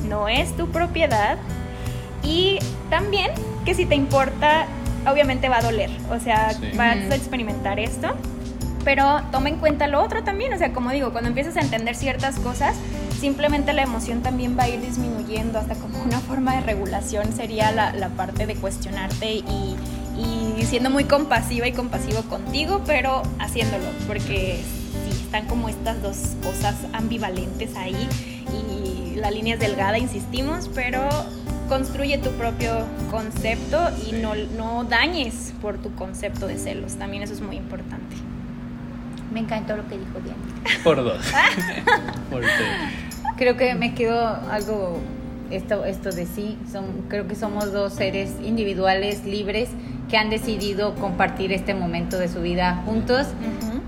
no 0.09 0.29
es 0.29 0.57
tu 0.57 0.69
propiedad 0.69 1.39
y 2.23 2.59
también 2.89 3.31
que 3.65 3.75
si 3.75 3.87
te 3.87 3.95
importa, 3.95 4.67
obviamente 5.11 5.49
va 5.49 5.59
a 5.59 5.63
doler, 5.63 5.91
o 6.11 6.19
sea, 6.19 6.53
vas 6.77 6.99
a 7.11 7.15
experimentar 7.15 7.79
esto. 7.79 8.09
Pero 8.85 9.21
toma 9.31 9.51
en 9.51 9.57
cuenta 9.57 9.87
lo 9.89 10.03
otro 10.03 10.25
también, 10.25 10.55
o 10.55 10.59
sea, 10.59 10.73
como 10.73 10.91
digo, 10.91 11.13
cuando 11.13 11.29
empiezas 11.29 11.57
a 11.59 11.61
entender 11.61 11.95
ciertas 11.95 12.39
cosas, 12.41 12.77
simplemente 13.21 13.75
la 13.75 13.83
emoción 13.83 14.23
también 14.23 14.59
va 14.59 14.65
a 14.65 14.69
ir 14.69 14.81
disminuyendo, 14.81 15.59
hasta 15.59 15.75
como 15.75 16.03
una 16.03 16.19
forma 16.21 16.55
de 16.55 16.63
regulación 16.63 17.33
sería 17.35 17.71
la, 17.71 17.93
la 17.93 18.09
parte 18.09 18.47
de 18.47 18.55
cuestionarte 18.55 19.35
y, 19.35 19.77
y, 20.17 20.65
siendo 20.65 20.89
muy 20.89 21.05
compasiva 21.05 21.69
y 21.69 21.73
compasivo 21.73 22.23
contigo, 22.23 22.83
pero 22.87 23.23
haciéndolo, 23.39 23.85
porque 24.07 24.61
sí, 25.05 25.11
están 25.23 25.47
como 25.47 25.69
estas 25.69 26.01
dos 26.03 26.17
cosas 26.43 26.77
ambivalentes 26.93 27.77
ahí 27.77 28.09
y 28.53 29.17
la 29.17 29.31
línea 29.31 29.55
es 29.55 29.61
delgada, 29.61 29.99
insistimos, 29.99 30.71
pero 30.75 31.07
construye 31.69 32.19
tu 32.19 32.31
propio 32.31 32.87
concepto 33.11 33.79
y 34.09 34.13
no, 34.13 34.35
no 34.35 34.85
dañes 34.85 35.53
por 35.61 35.79
tu 35.79 35.95
concepto 35.95 36.47
de 36.47 36.57
celos, 36.57 36.97
también 36.97 37.23
eso 37.23 37.35
es 37.35 37.41
muy 37.41 37.57
importante. 37.57 38.17
Me 39.33 39.41
encantó 39.41 39.77
lo 39.77 39.87
que 39.89 39.99
dijo 39.99 40.19
Diana. 40.25 40.83
Por 40.83 40.97
dos. 41.05 41.25
Por 42.31 42.41
tres 42.41 43.10
creo 43.41 43.57
que 43.57 43.75
me 43.75 43.95
quedó 43.95 44.37
algo 44.51 44.99
esto, 45.51 45.87
esto 45.87 46.11
de 46.11 46.27
sí. 46.27 46.59
Son, 46.71 46.85
creo 47.09 47.27
que 47.27 47.35
somos 47.35 47.73
dos 47.73 47.95
seres 47.95 48.33
individuales, 48.45 49.25
libres, 49.25 49.71
que 50.11 50.19
han 50.19 50.29
decidido 50.29 50.95
compartir 50.97 51.51
este 51.51 51.73
momento 51.73 52.19
de 52.19 52.29
su 52.29 52.43
vida 52.43 52.83
juntos, 52.85 53.29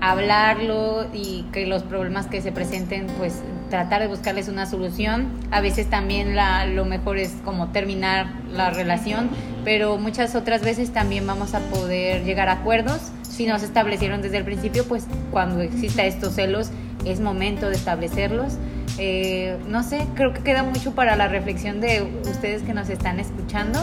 hablarlo 0.01 1.05
y 1.13 1.45
que 1.53 1.67
los 1.67 1.83
problemas 1.83 2.25
que 2.25 2.41
se 2.41 2.51
presenten, 2.51 3.05
pues 3.19 3.43
tratar 3.69 4.01
de 4.01 4.07
buscarles 4.07 4.47
una 4.47 4.65
solución. 4.65 5.27
A 5.51 5.61
veces 5.61 5.87
también 5.87 6.35
la, 6.35 6.65
lo 6.65 6.85
mejor 6.85 7.19
es 7.19 7.33
como 7.45 7.67
terminar 7.67 8.25
la 8.51 8.71
relación, 8.71 9.29
pero 9.63 9.99
muchas 9.99 10.33
otras 10.33 10.63
veces 10.63 10.91
también 10.91 11.27
vamos 11.27 11.53
a 11.53 11.59
poder 11.59 12.23
llegar 12.23 12.49
a 12.49 12.53
acuerdos. 12.53 13.11
Si 13.21 13.45
no 13.45 13.59
se 13.59 13.65
establecieron 13.65 14.23
desde 14.23 14.37
el 14.37 14.45
principio, 14.45 14.83
pues 14.87 15.05
cuando 15.29 15.61
exista 15.61 16.05
estos 16.05 16.33
celos 16.33 16.71
es 17.05 17.19
momento 17.19 17.69
de 17.69 17.75
establecerlos 17.75 18.57
eh, 18.97 19.57
no 19.67 19.83
sé, 19.83 20.05
creo 20.15 20.33
que 20.33 20.41
queda 20.41 20.63
mucho 20.63 20.93
para 20.93 21.15
la 21.15 21.27
reflexión 21.27 21.81
de 21.81 22.03
ustedes 22.29 22.61
que 22.63 22.73
nos 22.73 22.89
están 22.89 23.19
escuchando. 23.19 23.79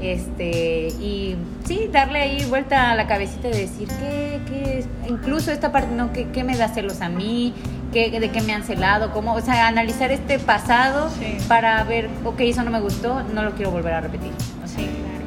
Este, 0.00 0.88
y 1.00 1.36
sí, 1.64 1.88
darle 1.92 2.20
ahí 2.20 2.44
vuelta 2.44 2.92
a 2.92 2.94
la 2.94 3.08
cabecita 3.08 3.48
de 3.48 3.58
decir 3.58 3.88
que, 3.88 4.84
incluso 5.08 5.50
esta 5.50 5.72
parte, 5.72 5.94
¿no? 5.94 6.12
¿Qué, 6.12 6.44
me 6.44 6.56
da 6.56 6.68
celos 6.68 7.00
a 7.00 7.08
mí? 7.08 7.52
¿Qué, 7.92 8.10
¿De 8.10 8.30
qué 8.30 8.40
me 8.42 8.52
han 8.52 8.62
celado? 8.62 9.12
¿Cómo? 9.12 9.34
O 9.34 9.40
sea, 9.40 9.66
analizar 9.66 10.12
este 10.12 10.38
pasado 10.38 11.10
para 11.48 11.82
ver, 11.84 12.08
ok, 12.24 12.40
eso 12.40 12.62
no 12.62 12.70
me 12.70 12.80
gustó, 12.80 13.22
no 13.34 13.42
lo 13.42 13.52
quiero 13.52 13.70
volver 13.70 13.94
a 13.94 14.00
repetir. 14.00 14.30
sí, 14.66 14.86
claro. 14.86 15.18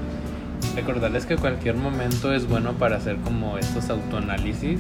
Recordarles 0.76 1.26
que 1.26 1.36
cualquier 1.36 1.76
momento 1.76 2.34
es 2.34 2.48
bueno 2.48 2.74
para 2.74 2.96
hacer 2.96 3.18
como 3.18 3.58
estos 3.58 3.90
autoanálisis. 3.90 4.80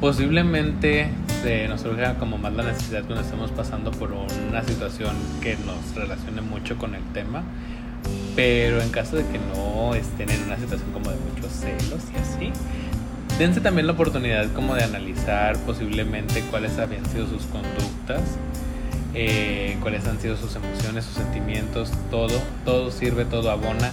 Posiblemente 0.00 1.10
se 1.42 1.68
nos 1.68 1.82
surge 1.82 2.04
como 2.18 2.38
más 2.38 2.52
la 2.54 2.64
necesidad 2.64 3.04
cuando 3.04 3.22
estamos 3.22 3.50
pasando 3.52 3.90
por 3.92 4.12
una 4.12 4.62
situación 4.64 5.14
que 5.40 5.56
nos 5.56 5.94
relacione 5.94 6.40
mucho 6.40 6.76
con 6.76 6.94
el 6.94 7.02
tema. 7.12 7.42
Pero 8.34 8.80
en 8.80 8.90
caso 8.90 9.16
de 9.16 9.24
que 9.24 9.38
no 9.54 9.94
estén 9.94 10.30
en 10.30 10.42
una 10.44 10.56
situación 10.56 10.90
como 10.92 11.10
de 11.10 11.16
muchos 11.16 11.52
celos 11.52 12.02
y 12.14 12.18
así, 12.18 12.52
dense 13.38 13.60
también 13.60 13.86
la 13.86 13.92
oportunidad 13.92 14.52
como 14.52 14.74
de 14.74 14.84
analizar 14.84 15.56
posiblemente 15.58 16.42
cuáles 16.50 16.78
habían 16.78 17.04
sido 17.06 17.26
sus 17.26 17.42
conductas, 17.46 18.22
eh, 19.14 19.76
cuáles 19.80 20.06
han 20.06 20.20
sido 20.20 20.36
sus 20.36 20.54
emociones, 20.54 21.04
sus 21.04 21.14
sentimientos, 21.14 21.92
todo, 22.10 22.40
todo 22.64 22.90
sirve, 22.90 23.24
todo 23.24 23.50
abona 23.50 23.90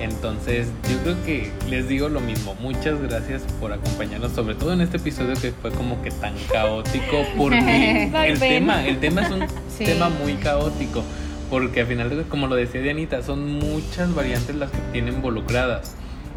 entonces, 0.00 0.68
yo 0.90 0.98
creo 1.02 1.24
que 1.24 1.52
les 1.68 1.88
digo 1.88 2.08
lo 2.08 2.20
mismo. 2.20 2.54
Muchas 2.60 3.00
gracias 3.00 3.42
por 3.60 3.72
acompañarnos, 3.72 4.32
sobre 4.32 4.54
todo 4.54 4.72
en 4.72 4.80
este 4.80 4.96
episodio 4.96 5.34
que 5.40 5.52
fue 5.52 5.70
como 5.70 6.02
que 6.02 6.10
tan 6.10 6.34
caótico, 6.52 7.24
porque 7.36 8.10
el 8.26 8.38
tema, 8.38 8.84
el 8.86 8.98
tema 8.98 9.22
es 9.22 9.30
un 9.30 9.46
tema 9.78 10.08
muy 10.08 10.34
caótico, 10.34 11.02
porque 11.50 11.82
al 11.82 11.86
final, 11.86 12.24
como 12.28 12.46
lo 12.46 12.56
decía 12.56 12.80
Dianita, 12.80 13.22
son 13.22 13.58
muchas 13.58 14.14
variantes 14.14 14.56
las 14.56 14.70
que 14.70 14.78
tienen 14.92 15.14
involucradas 15.14 15.94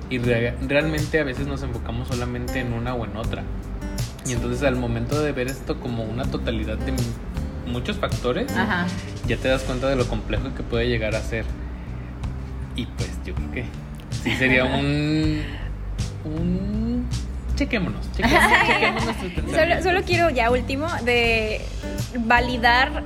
y 0.10 0.20
realmente 0.20 1.20
a 1.20 1.24
veces 1.24 1.48
nos 1.48 1.64
enfocamos 1.64 2.08
solamente 2.08 2.60
en 2.60 2.74
una 2.74 2.94
o 2.94 3.06
en 3.06 3.18
otra. 3.18 3.44
Y 4.26 4.34
entonces 4.34 4.64
al 4.64 4.76
momento 4.76 5.22
de 5.22 5.32
ver 5.32 5.48
esto 5.48 5.80
como 5.80 6.04
una 6.04 6.26
totalidad 6.26 6.78
de 6.78 6.94
muchos 7.66 7.98
factores, 7.98 8.52
ya 9.28 9.38
te 9.38 9.48
das 9.48 9.64
cuenta 9.64 9.90
de 9.90 9.96
lo 9.96 10.08
complejo 10.08 10.54
que 10.56 10.64
puede 10.64 10.88
llegar 10.88 11.16
a 11.16 11.22
ser. 11.22 11.46
Y 12.78 12.86
pues 12.86 13.10
yo 13.26 13.34
creo 13.34 13.52
que 13.52 13.66
sí 14.24 14.32
sería 14.36 14.64
un. 14.64 15.42
un 16.24 17.08
chequémonos, 17.56 18.10
chequémonos, 18.14 19.04
solo, 19.52 19.84
solo 19.84 20.04
quiero 20.04 20.30
ya 20.30 20.52
último 20.52 20.88
de 21.04 21.60
validar 22.20 23.04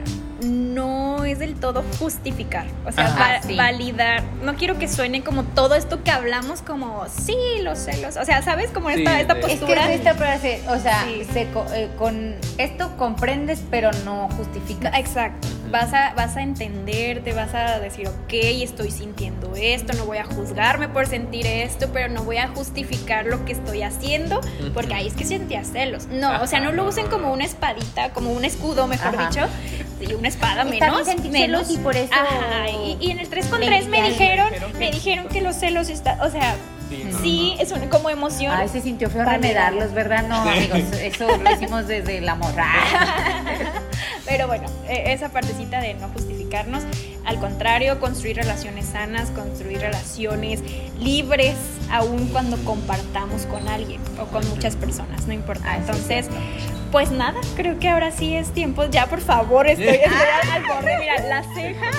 es 1.32 1.40
del 1.40 1.56
todo 1.56 1.84
justificar, 2.00 2.66
o 2.86 2.92
sea, 2.92 3.42
validar. 3.56 4.24
No 4.44 4.56
quiero 4.56 4.78
que 4.78 4.88
suene 4.88 5.24
como 5.24 5.44
todo 5.44 5.76
esto 5.76 6.04
que 6.04 6.12
hablamos 6.12 6.62
como, 6.62 7.06
sí, 7.08 7.36
los 7.62 7.80
celos, 7.80 8.18
o 8.18 8.26
sea, 8.26 8.42
¿sabes? 8.42 8.72
Como 8.72 8.90
esta, 8.90 9.20
esta 9.20 9.40
postura. 9.40 9.84
Es 9.84 9.88
que 9.88 9.96
esta 9.96 10.14
frase, 10.16 10.62
o 10.70 10.80
sea, 10.80 11.06
eh, 11.08 11.90
con 11.98 12.36
esto 12.58 12.96
comprendes 12.98 13.64
pero 13.70 13.92
no 14.06 14.30
justifica. 14.30 14.90
Exacto 14.98 15.48
vas 15.72 15.94
a, 15.94 16.14
vas 16.14 16.36
a 16.36 16.42
entender, 16.42 17.24
te 17.24 17.34
vas 17.34 17.54
a 17.56 17.80
decir, 17.80 18.08
ok, 18.08 18.34
estoy 18.34 18.92
sintiendo 18.92 19.54
esto, 19.56 19.94
no 19.94 20.06
voy 20.06 20.18
a 20.18 20.26
juzgarme 20.26 20.90
por 20.90 21.08
sentir 21.08 21.48
esto, 21.48 21.88
pero 21.94 22.10
no 22.10 22.24
voy 22.24 22.38
a 22.38 22.50
justificar 22.50 23.26
lo 23.26 23.44
que 23.46 23.54
estoy 23.54 23.82
haciendo, 23.82 24.42
porque 24.74 24.94
ahí 24.94 25.08
es 25.08 25.14
que 25.14 25.24
sentía 25.24 25.64
celos. 25.64 26.08
No, 26.08 26.42
o 26.42 26.48
sea, 26.48 26.60
no 26.60 26.72
lo 26.72 26.86
usen 26.86 27.08
como 27.08 27.32
una 27.32 27.46
espadita, 27.46 28.12
como 28.12 28.32
un 28.32 28.46
escudo, 28.46 28.88
mejor 28.88 29.18
dicho, 29.18 29.48
y 30.02 30.14
una 30.14 30.28
espada 30.28 30.64
menos. 30.64 31.08
celos 31.08 31.70
y 31.72 31.78
por 31.78 31.96
eso. 31.96 32.14
y, 33.00 33.12
en 33.12 33.20
el 33.20 33.30
3 33.30 33.48
con 33.48 33.62
3 33.62 33.88
me 33.88 34.10
dijeron, 34.10 34.50
me 34.78 34.92
dijeron 34.92 35.28
que 35.28 35.42
los 35.42 35.56
celos 35.56 35.90
están, 35.90 36.20
o 36.22 36.30
sea, 36.30 36.56
Sí, 37.22 37.56
es 37.60 37.74
como 37.90 38.10
emoción. 38.10 38.54
Ay, 38.54 38.68
se 38.68 38.82
sintió 38.82 39.10
feo 39.10 39.24
remedarlos, 39.24 39.94
¿verdad? 39.94 40.28
No, 40.28 40.42
amigos, 40.42 40.80
eso 41.02 41.38
lo 41.38 41.52
hicimos 41.52 41.88
desde 41.88 42.20
la 42.22 42.36
moral. 42.36 42.68
Pero 44.26 44.48
bueno, 44.48 44.66
e, 44.88 45.14
esa 45.14 45.30
partecita 45.30 45.80
de 45.80 45.94
no 45.94 46.10
al 47.26 47.40
contrario, 47.40 48.00
construir 48.00 48.36
relaciones 48.36 48.88
sanas, 48.88 49.30
construir 49.32 49.80
relaciones 49.80 50.62
libres, 51.00 51.56
aun 51.90 52.28
cuando 52.28 52.58
compartamos 52.66 53.46
con 53.46 53.68
alguien 53.68 54.02
o 54.20 54.26
con 54.26 54.48
muchas 54.50 54.76
personas, 54.76 55.28
no 55.28 55.34
importa. 55.34 55.78
Entonces, 55.78 56.28
pues 56.92 57.12
nada, 57.12 57.40
creo 57.56 57.80
que 57.80 57.90
ahora 57.90 58.12
sí 58.12 58.36
es 58.36 58.52
tiempo. 58.52 58.86
Ya, 58.86 59.08
por 59.08 59.22
favor, 59.22 59.68
estoy, 59.68 59.88
al 60.52 60.64
borde. 60.66 60.98
Mira, 61.00 61.20
la 61.22 61.44
ceja, 61.54 61.92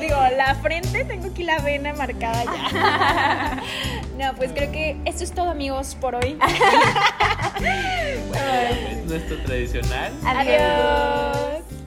digo, 0.00 0.16
la 0.36 0.54
frente, 0.56 1.04
tengo 1.04 1.26
aquí 1.28 1.44
la 1.44 1.58
vena 1.58 1.92
marcada 1.92 2.44
ya. 2.44 3.62
No, 4.18 4.34
pues 4.34 4.52
creo 4.52 4.70
que 4.70 4.96
esto 5.04 5.24
es 5.24 5.32
todo, 5.32 5.50
amigos, 5.50 5.96
por 6.00 6.14
hoy. 6.14 6.34
bueno, 8.28 9.02
nuestro 9.06 9.42
tradicional. 9.42 10.12
Adiós. 10.24 11.81